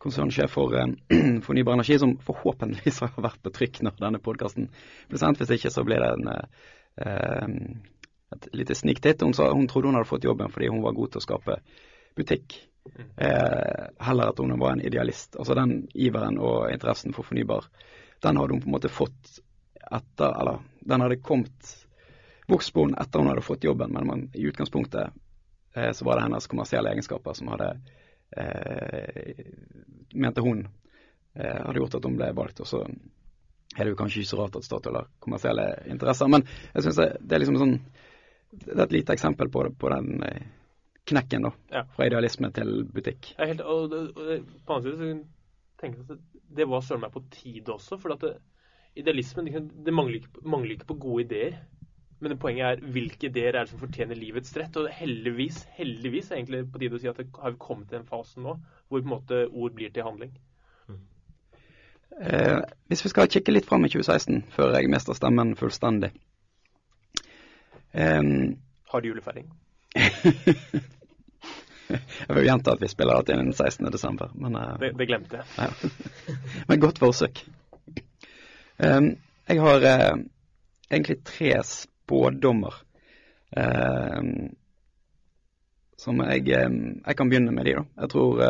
konsernsjef 0.06 0.54
for 0.54 0.76
eh, 0.78 0.94
fornybar 1.46 1.78
energi, 1.78 1.98
som 2.02 2.16
forhåpentligvis 2.26 3.02
har 3.04 3.18
vært 3.18 3.42
på 3.44 3.54
trykk 3.56 3.82
når 3.86 4.00
denne 4.04 4.22
podkasten 4.24 4.70
blir 5.10 5.22
sendt. 5.22 5.42
Hvis 5.42 5.58
ikke 5.58 5.74
så 5.74 5.86
blir 5.88 6.04
det 6.04 6.14
en, 6.14 6.32
eh, 7.06 7.50
et 8.36 8.48
lite 8.54 8.78
sniktitt. 8.78 9.26
Hun, 9.26 9.36
hun 9.36 9.68
trodde 9.72 9.92
hun 9.92 10.00
hadde 10.00 10.12
fått 10.12 10.28
jobben 10.28 10.54
fordi 10.54 10.72
hun 10.72 10.84
var 10.86 10.98
god 10.98 11.14
til 11.14 11.24
å 11.24 11.28
skape 11.28 11.60
butikk. 12.16 12.60
Eh, 13.18 13.88
heller 14.08 14.30
at 14.30 14.40
hun 14.40 14.60
var 14.60 14.76
en 14.76 14.86
idealist. 14.86 15.36
Altså 15.36 15.58
den 15.58 15.88
iveren 15.94 16.38
og 16.40 16.72
interessen 16.72 17.16
for 17.16 17.28
fornybar, 17.28 17.66
den 18.24 18.38
hadde 18.38 18.54
hun 18.54 18.62
på 18.62 18.70
en 18.70 18.78
måte 18.78 18.94
fått 18.94 19.42
etter 19.86 20.32
Eller 20.42 20.64
den 20.82 21.02
hadde 21.02 21.22
kommet 21.22 21.74
henne 22.48 22.98
etter 23.02 23.20
hun 23.20 23.30
hadde 23.30 23.42
fått 23.42 23.64
jobben, 23.64 23.92
men 23.94 24.08
man, 24.08 24.24
i 24.34 24.46
utgangspunktet 24.50 25.14
eh, 25.76 25.92
så 25.92 26.06
var 26.06 26.16
det 26.18 26.26
hennes 26.28 26.48
kommersielle 26.48 26.92
egenskaper 26.94 27.34
som 27.34 27.50
hadde 27.54 27.70
eh, 27.74 28.04
Mente 30.16 30.42
hun 30.42 30.66
eh, 31.36 31.62
hadde 31.66 31.80
gjort 31.80 31.98
at 32.00 32.08
hun 32.08 32.18
ble 32.18 32.32
valgt. 32.36 32.62
Og 32.64 32.70
så 32.70 32.82
er 33.76 33.84
det 33.84 33.94
jo 33.94 34.00
kanskje 34.00 34.24
ikke 34.24 34.32
så 34.32 34.42
rart 34.42 34.58
at 34.60 34.68
Statoil 34.68 35.00
har 35.00 35.10
kommersielle 35.24 35.68
interesser, 35.92 36.32
men 36.32 36.46
jeg 36.74 36.86
syns 36.86 37.00
det, 37.02 37.10
det, 37.22 37.36
er 37.36 37.44
liksom 37.44 37.60
sånn 37.60 37.76
Det 38.56 38.76
er 38.78 38.86
et 38.86 38.96
lite 38.96 39.16
eksempel 39.16 39.52
på, 39.52 39.66
på 39.76 39.92
den 39.92 40.24
eh, 40.24 40.44
knekken, 41.12 41.48
da. 41.50 41.52
Ja. 41.74 41.86
Fra 41.96 42.08
idealisme 42.08 42.52
til 42.56 42.86
butikk. 42.88 43.34
Jeg 43.36 43.44
er 43.44 43.54
helt, 43.54 43.64
og, 43.66 43.94
og, 43.94 44.20
og, 44.22 44.52
på 44.66 44.78
andre 44.80 44.96
side 44.96 45.16
tenker 45.82 46.02
jeg 46.02 46.18
at 46.18 46.44
det 46.56 46.68
var 46.72 46.86
søren 46.86 47.04
meg 47.04 47.14
på 47.14 47.26
tide 47.34 47.74
også. 47.74 48.00
For 48.02 48.16
at 48.16 48.24
det, 48.24 48.36
idealismen 48.96 49.50
det 49.86 49.94
mangler 49.94 50.22
ikke, 50.22 50.46
mangler 50.48 50.78
ikke, 50.78 50.88
på 50.94 51.00
gode 51.04 51.26
ideer. 51.28 51.60
Men 52.24 52.38
poenget 52.40 52.66
er 52.66 52.92
hvilke 52.96 53.28
ideer 53.28 53.54
er 53.54 53.66
det 53.66 53.74
som 53.74 53.82
fortjener 53.82 54.18
livets 54.18 54.56
rett. 54.58 54.78
Og 54.80 54.90
heldigvis, 54.94 55.64
heldigvis 55.78 56.32
er 56.32 56.40
egentlig 56.40 56.64
på 56.72 56.82
tide 56.82 56.98
å 56.98 57.02
si 57.02 57.12
at 57.12 57.20
det 57.20 57.28
har 57.42 57.56
vi 57.56 57.62
kommet 57.62 57.90
til 57.90 58.00
den 58.00 58.10
fasen 58.10 58.46
nå 58.48 58.58
hvor 58.88 59.02
på 59.02 59.04
en 59.04 59.12
måte 59.12 59.42
ord 59.50 59.76
blir 59.76 59.92
til 59.92 60.06
handling. 60.06 60.32
Mm. 60.88 61.02
Eh, 62.22 62.60
hvis 62.88 63.04
vi 63.06 63.12
skal 63.12 63.32
kikke 63.32 63.56
litt 63.56 63.68
fram 63.68 63.86
i 63.86 63.92
2016, 63.92 64.46
før 64.56 64.78
jeg 64.78 64.92
mister 64.94 65.18
stemmen 65.18 65.56
fullstendig 65.60 66.12
eh, 67.92 68.22
Har 68.92 69.02
du 69.02 69.10
julefeiring? 69.10 69.50
Jeg 71.90 72.34
vil 72.34 72.48
gjenta 72.48 72.74
at 72.74 72.82
vi 72.82 72.90
spiller 72.90 73.14
alltid 73.14 73.38
den 73.38 73.54
16. 73.54 73.92
desember, 73.94 74.32
men 74.34 74.56
uh, 74.58 74.74
det, 74.82 74.96
det, 74.98 75.06
glemte 75.06 75.38
jeg. 75.38 75.46
Ja. 75.58 75.68
men 76.68 76.82
godt 76.82 76.98
forsøk. 77.00 77.44
Um, 78.82 79.12
jeg 79.48 79.62
har 79.62 79.86
uh, 79.86 80.24
egentlig 80.90 81.20
tre 81.30 81.52
spådommer 82.06 82.82
Eh, 83.56 84.24
som 85.96 86.18
jeg, 86.28 86.42
jeg, 86.50 87.16
kan 87.16 87.30
begynne 87.32 87.54
med 87.56 87.64
de, 87.70 87.76
da. 87.78 87.84
Jeg 88.02 88.10
tror 88.12 88.42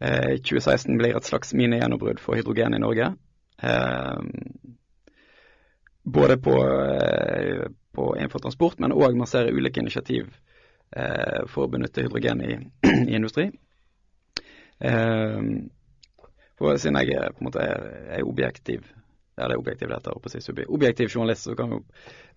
2016 0.00 0.96
blir 0.96 1.18
et 1.18 1.26
slags 1.26 1.52
mini-gjennombrudd 1.52 2.22
for 2.22 2.38
hydrogen 2.38 2.78
i 2.78 2.80
Norge. 2.80 3.10
både 6.04 6.36
på, 6.38 6.54
på 7.92 8.06
innenfor 8.16 8.40
transport, 8.46 8.80
men 8.80 8.94
òg 8.96 9.18
man 9.18 9.28
ser 9.28 9.52
ulike 9.52 9.84
initiativ 9.84 10.32
Eh, 10.94 11.42
for 11.50 11.66
å 11.66 11.70
benytte 11.70 12.04
hydrogen 12.04 12.42
i, 12.46 12.56
i 13.10 13.16
industri. 13.18 13.48
Eh, 14.78 15.40
for 16.56 16.78
siden 16.80 17.00
jeg 17.02 17.32
på 17.34 17.42
en 17.42 17.48
måte 17.48 17.64
er 17.64 18.24
objektiv 18.24 18.86
ja, 19.36 19.46
det 19.46 19.54
er 19.54 19.60
objektiv 19.60 19.92
dette, 19.92 20.12
å 20.12 20.32
si, 20.32 20.40
objektiv 20.66 21.12
journalist, 21.12 21.44
så 21.44 21.54
kan 21.58 21.74
jo 21.76 21.82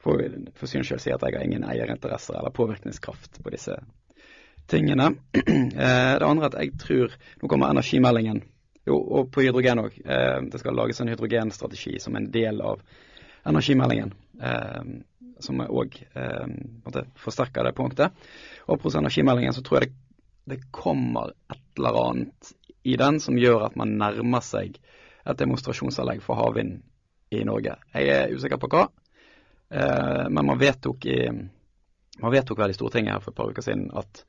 for, 0.04 0.22
for 0.56 0.72
syns 0.72 0.90
skyld 0.90 1.04
si 1.04 1.14
at 1.16 1.24
jeg 1.24 1.38
har 1.38 1.46
ingen 1.46 1.66
eierinteresser 1.68 2.38
eller 2.40 2.56
påvirkningskraft 2.56 3.42
på 3.44 3.56
disse 3.56 3.80
tingene. 4.70 5.14
Eh, 5.80 6.14
det 6.20 6.26
andre 6.28 6.48
er 6.48 6.50
at 6.50 6.56
jeg 6.60 6.74
tror 6.82 7.14
Nå 7.40 7.48
kommer 7.48 7.72
energimeldingen. 7.72 8.42
Jo, 8.90 8.98
og 9.00 9.30
på 9.32 9.46
hydrogen 9.46 9.80
òg. 9.86 9.96
Det 10.52 10.60
skal 10.60 10.76
lages 10.76 11.00
en 11.00 11.12
hydrogenstrategi 11.12 11.94
som 12.04 12.18
en 12.18 12.28
del 12.34 12.60
av 12.66 12.82
energimeldingen 13.48 14.12
som 15.44 15.62
òg 15.64 15.98
eh, 16.14 17.02
forsterker 17.20 17.66
det 17.68 17.76
punktet. 17.78 18.30
Og 18.68 18.82
på 18.82 18.92
energimeldingen 18.98 19.56
så 19.56 19.64
tror 19.66 19.82
jeg 19.84 19.92
det, 19.92 19.98
det, 20.50 20.60
kommer 20.72 21.34
et 21.52 21.78
eller 21.78 22.00
annet 22.04 22.54
i 22.84 22.96
den 23.00 23.20
som 23.24 23.38
gjør 23.38 23.68
at 23.70 23.76
man 23.80 23.98
nærmer 24.00 24.44
seg 24.46 24.80
et 25.30 25.40
demonstrasjonsanlegg 25.40 26.24
for 26.26 26.40
havvind 26.40 26.80
i 27.30 27.44
Norge. 27.46 27.76
Jeg 27.94 28.10
er 28.14 28.34
usikker 28.34 28.60
på 28.62 28.70
hva, 28.72 28.88
eh, 29.70 30.26
men 30.30 30.46
man 30.46 30.60
vedtok, 30.60 31.06
i, 31.06 31.20
man 32.20 32.34
vedtok 32.34 32.60
vel 32.60 32.74
i 32.74 32.78
Stortinget 32.78 33.18
her 33.18 33.24
for 33.24 33.34
et 33.34 33.40
par 33.40 33.52
uker 33.52 33.66
siden 33.66 33.90
at 33.98 34.24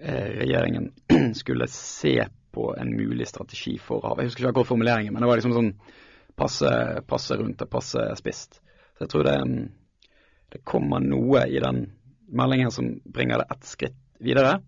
eh, 0.00 0.30
regjeringen 0.42 0.92
skulle 1.40 1.68
se 1.70 2.16
på 2.52 2.68
en 2.76 2.96
mulig 2.96 3.26
strategi 3.28 3.78
for 3.80 4.04
havet. 4.04 4.22
Jeg 4.22 4.32
husker 4.32 4.44
ikke 4.44 4.54
akkurat 4.54 4.72
formuleringen, 4.74 5.14
men 5.14 5.24
det 5.24 5.30
var 5.30 5.40
liksom 5.40 5.56
sånn 5.56 5.72
passe, 6.36 6.72
passe 7.08 7.38
rundt 7.40 7.64
og 7.64 7.72
passe 7.72 8.04
spist. 8.18 8.60
Så 8.96 9.06
jeg 9.06 9.12
tror 9.12 9.26
det, 9.28 9.36
det 10.52 10.60
kommer 10.68 11.00
noe 11.04 11.46
i 11.48 11.62
den 11.64 11.86
meldingen 12.32 12.70
som 12.70 12.92
bringer 13.04 13.40
det 13.40 13.48
ett 13.54 13.64
skritt 13.68 13.98
videre. 14.22 14.60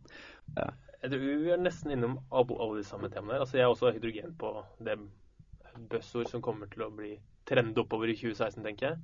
Ja. 0.56 0.72
Vi 1.04 1.52
er 1.52 1.60
nesten 1.60 1.92
innom 1.92 2.16
alle 2.32 2.78
de 2.78 2.86
samme 2.88 3.10
temaene. 3.12 3.42
Altså, 3.44 3.58
jeg 3.58 3.66
er 3.66 3.72
også 3.72 3.92
hydrogen 3.92 4.32
på 4.40 4.54
det 4.80 4.96
buzzord 5.90 6.30
som 6.30 6.42
kommer 6.44 6.70
til 6.72 6.86
å 6.86 6.92
bli 6.94 7.12
trende 7.48 7.80
oppover 7.82 8.10
i 8.10 8.16
2016, 8.18 8.64
tenker 8.64 8.84
jeg. 8.88 8.96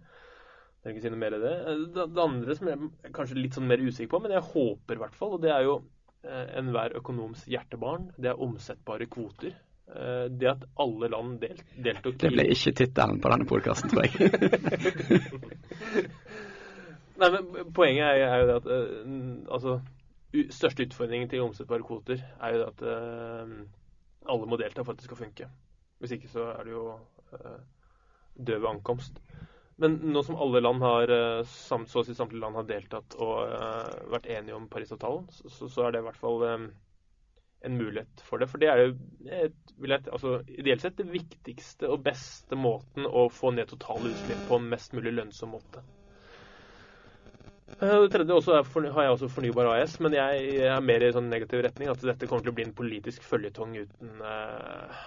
Jeg 0.80 0.84
trenger 0.84 0.96
ikke 0.96 1.04
si 1.04 1.12
noe 1.12 1.20
mer 1.20 1.34
i 1.36 1.42
det. 1.42 1.56
det. 1.92 2.04
Det 2.16 2.22
andre 2.22 2.54
som 2.56 2.68
jeg 2.70 2.76
er 3.04 3.10
kanskje 3.16 3.36
litt 3.36 3.54
sånn 3.56 3.68
mer 3.68 3.80
usikker 3.84 4.12
på, 4.14 4.20
men 4.24 4.32
jeg 4.32 4.48
håper 4.52 4.94
i 4.96 5.00
hvert 5.02 5.18
fall, 5.18 5.32
og 5.36 5.42
det 5.42 5.50
er 5.52 5.62
jo 5.66 5.74
eh, 6.24 6.46
enhver 6.56 6.90
økonoms 6.96 7.40
hjertebarn, 7.52 8.04
det 8.16 8.28
er 8.30 8.44
omsettbare 8.46 9.06
kvoter. 9.12 9.52
Eh, 9.92 10.26
det 10.32 10.48
at 10.48 10.64
alle 10.80 11.06
land 11.12 11.36
del, 11.42 11.58
deltok 11.84 12.14
i 12.16 12.18
Det 12.22 12.32
ble 12.32 12.44
ikke 12.54 12.72
tittelen 12.80 13.20
på 13.20 13.28
denne 13.34 13.48
podkasten, 13.50 13.88
tror 13.92 14.02
jeg. 14.08 14.12
Nei, 17.20 17.28
men 17.28 17.40
Poenget 17.76 18.04
er, 18.06 18.16
er 18.24 18.36
jo 18.40 18.48
det 18.48 18.56
at 18.56 18.66
altså, 19.58 19.72
største 20.56 20.84
utfordringen 20.86 21.28
til 21.28 21.44
omsettbare 21.44 21.84
kvoter 21.84 22.18
er 22.40 22.48
jo 22.54 22.58
det 22.62 22.68
at 22.70 22.80
alle 24.30 24.46
må 24.48 24.56
delta 24.56 24.80
for 24.80 24.92
at 24.94 25.00
det 25.02 25.08
skal 25.10 25.20
funke. 25.20 25.44
Hvis 26.00 26.16
ikke 26.16 26.32
så 26.32 26.42
er 26.54 26.62
det 26.64 26.72
jo 26.72 26.96
død 28.40 28.62
ved 28.62 28.70
ankomst. 28.74 29.20
Men 29.80 29.96
nå 30.12 30.20
som 30.26 30.36
alle 30.36 30.60
land 30.60 30.82
har, 30.84 31.10
så 31.48 31.78
å 31.80 32.02
si 32.04 32.12
samtlige 32.12 32.42
land 32.42 32.58
har 32.58 32.66
deltatt 32.68 33.14
og 33.16 33.54
vært 34.12 34.26
enige 34.28 34.58
om 34.58 34.66
Parisavtalen, 34.68 35.30
så, 35.32 35.70
så 35.72 35.86
er 35.86 35.94
det 35.94 36.02
i 36.02 36.04
hvert 36.04 36.18
fall 36.20 36.44
um, 36.44 36.66
en 37.60 37.76
mulighet 37.76 38.22
for 38.24 38.40
det. 38.40 38.48
For 38.50 38.60
det 38.60 38.68
er 38.72 38.82
jo 38.82 38.90
et, 39.28 39.72
jeg, 39.80 40.02
altså, 40.12 40.34
ideelt 40.48 40.84
sett 40.84 40.98
det 41.00 41.08
viktigste 41.12 41.90
og 41.92 42.04
beste 42.06 42.56
måten 42.56 43.08
å 43.08 43.28
få 43.32 43.52
ned 43.56 43.70
totale 43.70 44.12
utslipp 44.12 44.44
på 44.48 44.60
en 44.60 44.68
mest 44.72 44.94
mulig 44.96 45.12
lønnsom 45.16 45.52
måte. 45.56 45.84
Eh, 47.78 47.96
det 48.02 48.10
tredje 48.14 48.40
for, 48.66 48.88
har 48.96 49.06
jeg 49.06 49.16
også 49.16 49.30
Fornybar 49.30 49.72
AS, 49.74 49.98
men 50.00 50.16
jeg, 50.16 50.46
jeg 50.56 50.70
er 50.72 50.84
mer 50.84 51.04
i 51.04 51.12
sånn 51.14 51.28
negativ 51.32 51.62
retning. 51.66 51.92
At 51.92 52.04
dette 52.04 52.28
kommer 52.30 52.46
til 52.46 52.54
å 52.54 52.56
bli 52.56 52.66
en 52.68 52.76
politisk 52.76 53.26
føljetong 53.28 53.76
uten, 53.82 54.14
uh, 54.24 55.04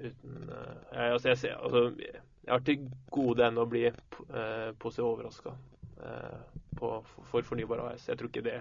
uten 0.00 0.46
uh, 0.48 0.70
jeg, 0.94 1.10
altså 1.10 1.32
jeg, 1.32 1.42
ser, 1.42 1.58
altså, 1.58 1.88
jeg, 2.44 2.52
har 2.52 2.64
til 2.64 2.88
gode 3.12 3.46
ennå 3.46 3.64
å 3.64 3.70
bli 3.70 3.84
uh, 3.88 4.70
positivt 4.78 5.08
overraska 5.08 5.56
for, 6.76 7.06
for 7.30 7.46
Fornybar 7.46 7.80
AS. 7.86 8.08
Jeg 8.10 8.18
tror 8.18 8.28
ikke 8.28 8.42
det 8.44 8.58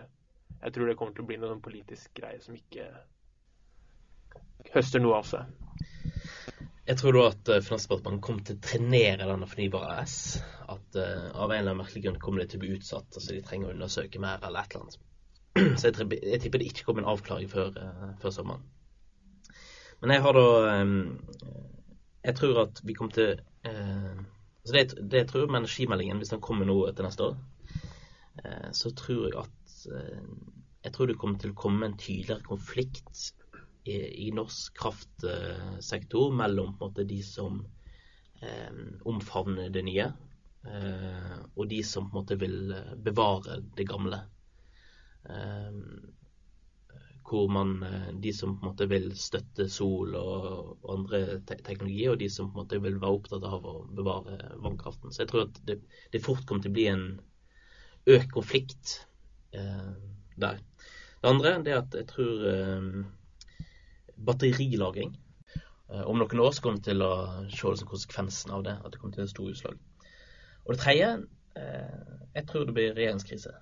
Jeg 0.61 0.73
tror 0.73 0.87
det 0.87 0.93
kommer 0.95 1.15
til 1.17 1.25
å 1.25 1.27
bli 1.27 1.37
noen 1.41 1.59
politisk 1.59 2.13
greie 2.15 2.39
som 2.39 2.55
ikke 2.55 2.85
høster 4.71 5.01
noe 5.03 5.17
av 5.17 5.27
seg. 5.27 5.49
Jeg 6.83 6.99
tror 6.99 7.15
da 7.15 7.23
at 7.31 7.49
eh, 7.51 7.61
Finansdepartementet 7.63 8.23
kommer 8.25 8.43
til 8.47 8.57
å 8.57 8.63
trenere 8.63 9.27
denne 9.29 9.47
fornybare 9.47 9.97
AS. 10.01 10.15
At 10.63 10.97
uh, 10.99 11.29
av 11.31 11.51
en 11.51 11.57
eller 11.57 11.71
annen 11.71 11.79
merkelig 11.79 12.03
grunn 12.05 12.19
kommer 12.19 12.43
det 12.43 12.51
til 12.51 12.59
å 12.59 12.63
bli 12.63 12.73
utsatt. 12.77 13.07
altså 13.07 13.35
De 13.35 13.43
trenger 13.45 13.69
å 13.69 13.75
undersøke 13.75 14.21
mer 14.23 14.43
eller 14.43 14.63
et 14.63 14.75
eller 14.75 14.87
annet. 14.87 15.77
Så 15.79 15.91
jeg, 15.91 16.07
jeg 16.19 16.41
tipper 16.43 16.59
det 16.59 16.71
ikke 16.71 16.87
kommer 16.87 17.05
en 17.05 17.11
avklaring 17.13 17.51
før, 17.51 17.71
uh, 17.77 18.09
før 18.23 18.35
sommeren. 18.35 18.65
Men 20.03 20.15
jeg 20.15 20.25
har 20.25 20.35
da 20.35 20.47
um, 20.81 20.95
Jeg 22.23 22.35
tror 22.39 22.61
at 22.63 22.81
vi 22.87 22.95
kommer 22.95 23.15
til 23.15 23.31
eh, 23.67 24.15
altså 24.63 24.73
det, 24.75 24.83
det 25.11 25.23
jeg 25.23 25.29
tror 25.29 25.49
med 25.51 25.63
energimeldingen, 25.63 26.17
hvis 26.21 26.31
den 26.31 26.41
kommer 26.41 26.67
nå 26.67 26.77
til 26.91 27.07
neste 27.07 27.29
år, 27.29 27.37
eh, 28.43 28.69
så 28.71 28.93
tror 28.95 29.27
jeg 29.27 29.39
at 29.43 29.87
eh, 29.91 30.25
Jeg 30.83 30.91
tror 30.93 31.07
det 31.07 31.15
kommer 31.15 31.39
til 31.39 31.53
å 31.53 31.55
komme 31.55 31.87
en 31.87 31.97
tydeligere 31.97 32.43
konflikt 32.43 33.19
i, 33.87 33.95
i 34.27 34.31
norsk 34.35 34.75
kraftsektor 34.75 36.33
mellom 36.35 36.73
måte 36.79 37.05
de 37.07 37.21
som 37.23 37.61
eh, 38.41 38.81
omfavner 39.07 39.71
det 39.71 39.83
nye, 39.87 40.09
eh, 40.67 41.37
og 41.55 41.69
de 41.71 41.79
som 41.87 42.09
på 42.09 42.17
en 42.17 42.19
måte 42.19 42.39
vil 42.39 42.73
eh, 42.75 42.91
bevare 43.05 43.61
det 43.77 43.87
gamle. 43.87 44.19
Eh, 45.29 45.79
hvor 47.27 47.49
man, 47.51 47.75
eh, 47.83 48.09
De 48.23 48.33
som 48.33 48.57
på 48.57 48.65
en 48.65 48.71
måte 48.71 48.87
vil 48.89 49.11
støtte 49.17 49.69
sol 49.69 50.15
og, 50.19 50.77
andre 50.89 51.39
te 51.47 51.57
teknologier, 51.63 52.11
og 52.11 52.19
de 52.19 52.29
som 52.29 52.51
på 52.51 52.59
en 52.59 52.63
måte 52.65 52.81
vil 52.83 52.99
være 53.01 53.19
opptatt 53.19 53.47
av 53.47 53.65
å 53.65 53.75
bevare 53.95 54.37
vannkraften. 54.63 55.11
Så 55.11 55.23
jeg 55.23 55.31
tror 55.31 55.47
at 55.47 55.59
det, 55.67 55.79
det 56.11 56.23
fort 56.23 56.45
kommer 56.45 56.63
til 56.65 56.73
å 56.73 56.77
bli 56.79 56.87
en 56.91 57.07
økt 58.13 58.31
konflikt 58.35 58.99
eh, 59.55 59.91
der. 60.35 60.59
Det 61.23 61.29
andre 61.29 61.57
er 61.63 61.77
at 61.79 61.95
jeg 61.95 62.07
tror 62.11 62.47
eh, 62.51 63.03
batterilagring. 64.17 65.15
Eh, 65.89 66.03
Om 66.03 66.19
noen 66.19 66.43
år 66.43 66.51
så 66.51 66.65
kommer 66.65 66.81
vi 66.81 66.89
til 66.91 67.05
å 67.05 67.13
se 67.47 67.69
det 67.69 67.81
som 67.81 67.91
konsekvensen 67.91 68.55
av 68.55 68.65
det, 68.67 68.77
at 68.79 68.91
det 68.91 69.01
kommer 69.01 69.15
til 69.15 69.23
å 69.23 69.25
være 69.25 69.35
store 69.35 69.55
utslag. 69.55 69.79
Og 70.63 70.73
det 70.73 70.81
tredje, 70.83 71.11
eh, 71.59 72.17
jeg 72.35 72.47
tror 72.49 72.67
det 72.67 72.75
blir 72.77 72.97
regjeringskrise. 72.97 73.53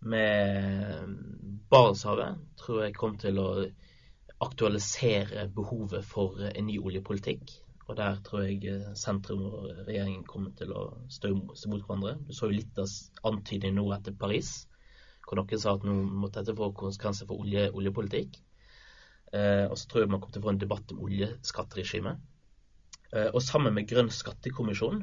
Med 0.00 1.14
Barentshavet 1.70 2.38
tror 2.60 2.84
jeg 2.84 2.96
kom 2.96 3.16
til 3.18 3.40
å 3.42 3.48
aktualisere 4.44 5.48
behovet 5.54 6.06
for 6.06 6.38
en 6.46 6.68
ny 6.68 6.78
oljepolitikk. 6.78 7.50
Og 7.88 7.96
der 7.96 8.18
tror 8.24 8.44
jeg 8.44 8.60
eh, 8.68 8.88
sentrum 8.98 9.46
og 9.48 9.68
regjeringen 9.88 10.26
kommer 10.28 10.52
til 10.56 10.74
å 10.76 10.82
stå 11.10 11.32
mot 11.34 11.86
hverandre. 11.88 12.18
Du 12.28 12.34
så 12.36 12.50
jo 12.50 12.58
litt 12.58 12.78
av 12.78 12.92
antydning 13.30 13.74
nå 13.78 13.86
etter 13.96 14.14
Paris, 14.14 14.68
hvor 15.24 15.40
noen 15.40 15.60
sa 15.60 15.74
at 15.74 15.86
nå 15.88 15.94
måtte 15.96 16.42
dette 16.42 16.56
få 16.56 16.70
konsekvenser 16.76 17.28
for 17.28 17.40
olje, 17.42 17.70
oljepolitikk. 17.72 18.36
Eh, 19.32 19.64
og 19.66 19.76
så 19.80 19.88
tror 19.88 20.04
jeg 20.04 20.12
man 20.12 20.20
kommer 20.20 20.36
til 20.36 20.44
å 20.44 20.48
få 20.48 20.52
en 20.54 20.60
debatt 20.62 20.92
om 20.92 21.00
oljeskatteregime. 21.08 22.18
Eh, 23.16 23.30
og 23.32 23.40
sammen 23.42 23.74
med 23.76 23.88
Grønn 23.88 24.12
skattekommisjon, 24.12 25.02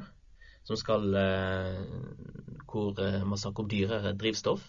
som 0.66 0.78
skal 0.78 1.10
eh, 1.18 1.82
hvor 2.70 2.98
eh, 3.02 3.22
man 3.26 3.38
snakker 3.38 3.64
om 3.66 3.70
dyrere 3.70 4.14
drivstoff, 4.18 4.62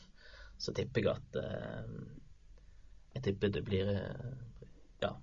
så 0.58 0.74
tipper 0.74 1.06
jeg 1.06 1.14
at 1.14 1.40
eh, 1.42 1.90
Jeg 3.16 3.24
tipper 3.30 3.54
det 3.54 3.64
blir 3.66 3.90
eh, 3.94 4.36
Ja, 5.04 5.14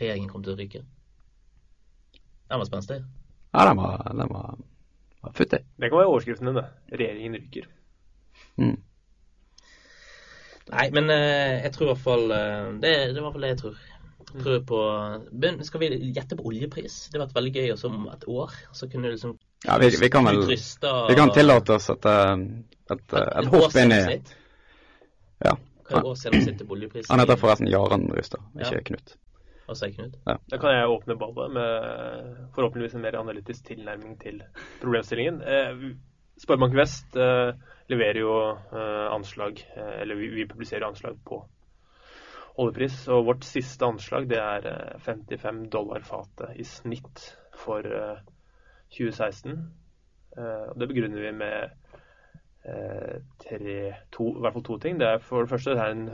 regjeringen 0.00 0.30
kommer 0.30 0.48
til 0.48 0.54
å 0.54 0.60
ryke. 0.60 0.82
Den 2.44 2.60
var 2.60 2.68
spenstig. 2.68 3.00
Ja, 3.54 3.64
den 3.68 3.78
var, 3.78 4.02
den 4.10 4.30
var, 4.30 4.58
var 5.22 5.32
futtig. 5.34 5.62
Det 5.80 5.88
kan 5.90 5.98
være 5.98 6.10
overskriften 6.12 6.50
din, 6.50 6.58
det. 6.60 6.66
Regjeringen 6.92 7.38
ryker. 7.40 7.70
Mm. 8.60 8.76
Nei, 10.74 10.84
men 10.96 11.10
eh, 11.12 11.64
jeg 11.64 11.74
tror 11.74 11.88
i 11.88 11.90
hvert 11.92 12.04
fall 12.04 12.30
det, 12.30 12.44
det 12.84 12.92
er 12.92 13.10
i 13.10 13.18
hvert 13.18 13.34
fall 13.34 13.46
det 13.46 13.52
jeg 13.54 13.60
tror. 13.64 13.82
Jeg 14.34 14.42
tror 14.42 14.62
på, 14.66 14.78
skal 15.66 15.82
vi 15.82 15.88
gjette 16.14 16.36
på 16.38 16.46
oljepris? 16.50 16.94
Det 17.06 17.18
hadde 17.18 17.26
vært 17.28 17.36
veldig 17.36 17.52
gøy 17.54 17.74
også 17.74 17.90
om 17.90 18.06
et 18.10 18.24
år. 18.34 18.54
Så 18.74 18.88
kunne 18.90 19.10
du 19.10 19.14
liksom 19.14 19.34
Ja, 19.66 19.76
vi, 19.78 19.90
vi 20.00 20.10
kan 20.10 20.26
vel 20.26 20.40
Knut 20.42 20.88
Vi 21.10 21.18
kan 21.18 21.34
tillate 21.34 21.76
oss 21.76 21.90
et, 21.92 22.08
et, 22.08 22.96
et, 22.96 23.14
et 23.14 23.52
hopp 23.52 23.76
inn 23.78 23.94
i 23.94 24.00
Ja. 25.42 25.56
selv 25.88 26.00
om 26.04 26.10
årsgjennomsnittet 26.12 26.68
på 26.68 26.74
oljeprisen? 26.76 27.12
Han 27.12 27.20
heter 27.20 27.40
forresten 27.40 27.68
Jaran 27.68 28.08
Rustad, 28.12 28.42
ikke 28.54 28.74
Ja. 28.78 28.82
Knut. 28.90 29.16
Sier 29.72 29.92
Knut? 29.96 30.16
Da 30.24 30.58
kan 30.60 30.74
jeg 30.74 30.88
åpne 30.92 31.16
ballet 31.16 31.52
med 31.52 32.48
forhåpentligvis 32.54 32.94
en 32.94 33.00
mer 33.00 33.16
analytisk 33.16 33.64
tilnærming 33.64 34.18
til 34.20 34.42
problemstillingen. 34.82 35.40
Eh, 35.42 35.94
Sparebank 36.42 36.74
Vest 36.76 37.16
eh, 37.16 37.54
leverer 37.88 38.20
jo 38.20 38.34
eh, 38.50 39.06
anslag, 39.14 39.62
eh, 39.76 40.00
eller 40.02 40.18
vi, 40.20 40.28
vi 40.34 40.46
publiserer 40.50 40.86
anslag 40.86 41.16
på 41.24 41.40
oljepris. 42.60 43.06
Og 43.08 43.24
vårt 43.30 43.46
siste 43.48 43.86
anslag 43.86 44.28
det 44.28 44.40
er 44.42 44.68
eh, 44.68 44.98
55 45.06 45.64
dollar 45.72 46.04
fatet 46.06 46.58
i 46.60 46.66
snitt 46.68 47.24
for 47.64 47.86
eh, 47.86 48.20
2016. 48.98 49.56
Eh, 50.36 50.66
og 50.72 50.78
det 50.80 50.90
begrunner 50.90 51.24
vi 51.24 51.32
med 51.38 51.80
tre, 52.64 53.74
to, 54.12 54.30
i 54.30 54.40
hvert 54.40 54.56
fall 54.56 54.64
to 54.64 54.78
ting. 54.80 54.98
Det 55.00 55.08
er 55.08 55.22
for 55.22 55.44
det 55.44 55.50
første 55.50 55.74
det 55.76 55.88
en, 55.92 56.06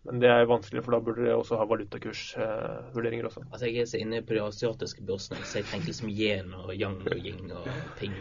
men 0.09 0.19
det 0.19 0.29
er 0.31 0.45
vanskelig, 0.49 0.83
for 0.83 0.95
da 0.95 0.99
burde 1.03 1.25
det 1.25 1.33
også 1.33 1.57
ha 1.59 1.65
valutakursvurderinger 1.69 3.25
også. 3.31 3.45
Altså, 3.49 3.65
jeg 3.67 3.81
er 3.81 3.89
så 3.89 4.03
inne 4.03 4.21
på 4.27 4.35
de 4.35 4.43
asiatiske 4.43 5.03
børsene, 5.07 5.41
så 5.43 5.59
jeg 5.59 5.71
tenker 5.71 5.91
liksom 5.91 6.11
yen 6.11 6.53
og 6.59 6.71
yang 6.75 6.99
og 7.01 7.17
yin 7.17 7.51
og 7.55 7.67
ting. 7.99 8.15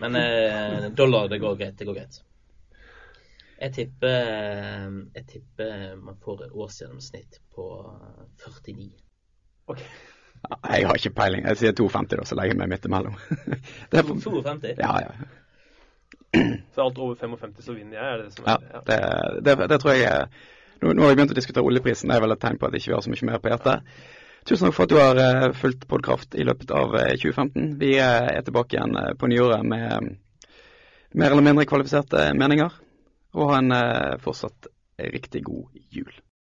Men 0.00 0.16
eh, 0.16 0.90
dollar, 0.96 1.28
det 1.28 1.42
går 1.42 1.58
greit. 1.60 1.78
Det 1.78 1.86
går 1.86 1.98
greit. 2.00 2.22
Jeg 3.60 3.72
tipper, 3.76 4.94
jeg 5.14 5.26
tipper 5.28 5.96
man 6.00 6.16
får 6.24 6.46
et 6.46 6.54
årsgjennomsnitt 6.56 7.40
på 7.54 7.66
49. 8.46 8.86
Ok. 9.68 9.82
Jeg 10.70 10.86
har 10.88 10.96
ikke 10.96 11.12
peiling. 11.12 11.44
Jeg 11.44 11.60
sier 11.60 11.74
2,50, 11.76 12.14
da, 12.16 12.24
så 12.24 12.38
legger 12.38 12.54
jeg 12.54 12.60
meg 12.62 12.70
midt 12.72 12.88
imellom. 12.88 13.18
Det 13.92 14.00
er 14.00 14.06
for- 14.08 14.22
52? 14.24 14.72
Ja, 14.80 14.94
ja. 15.04 15.12
Så 16.72 16.86
alt 16.86 16.98
over 16.98 17.14
55 17.18 17.64
så 17.66 17.74
vinner 17.74 17.98
jeg, 17.98 18.06
er 18.06 18.16
det 18.16 18.24
det 18.28 18.34
som 18.38 18.46
er 18.46 18.64
ja. 18.70 18.80
det, 18.86 18.98
det, 19.44 19.68
det 19.72 19.78
tror 19.82 19.96
jeg 19.98 20.06
er 20.06 20.28
nå, 20.80 20.92
nå 20.94 21.02
har 21.02 21.10
vi 21.10 21.16
begynt 21.18 21.32
å 21.34 21.36
diskutere 21.36 21.66
oljeprisen. 21.66 22.08
Det 22.08 22.16
er 22.16 22.22
vel 22.24 22.32
et 22.36 22.40
tegn 22.40 22.58
på 22.60 22.68
at 22.68 22.74
vi 22.74 22.80
ikke 22.80 22.94
har 22.94 23.02
så 23.04 23.12
mye 23.12 23.26
mer 23.28 23.40
på 23.42 23.50
hjertet. 23.50 23.88
Tusen 24.48 24.68
takk 24.68 24.76
for 24.76 24.86
at 24.86 24.92
du 24.92 24.96
har 24.96 25.18
eh, 25.20 25.48
fulgt 25.58 25.82
Podkraft 25.90 26.36
i 26.38 26.46
løpet 26.48 26.70
av 26.72 26.94
eh, 26.96 27.10
2015. 27.20 27.66
Vi 27.82 27.90
eh, 27.98 28.28
er 28.38 28.46
tilbake 28.46 28.78
igjen 28.78 28.94
eh, 28.96 29.10
på 29.20 29.28
nyåret 29.28 29.66
med 29.68 29.84
eh, 29.90 30.54
mer 31.20 31.34
eller 31.34 31.44
mindre 31.44 31.66
kvalifiserte 31.68 32.30
meninger. 32.38 32.78
Og 33.38 33.52
ha 33.52 33.60
en 33.62 33.74
eh, 33.76 34.16
fortsatt 34.22 34.66
riktig 35.14 35.44
god 35.46 35.76
jul. 35.94 36.12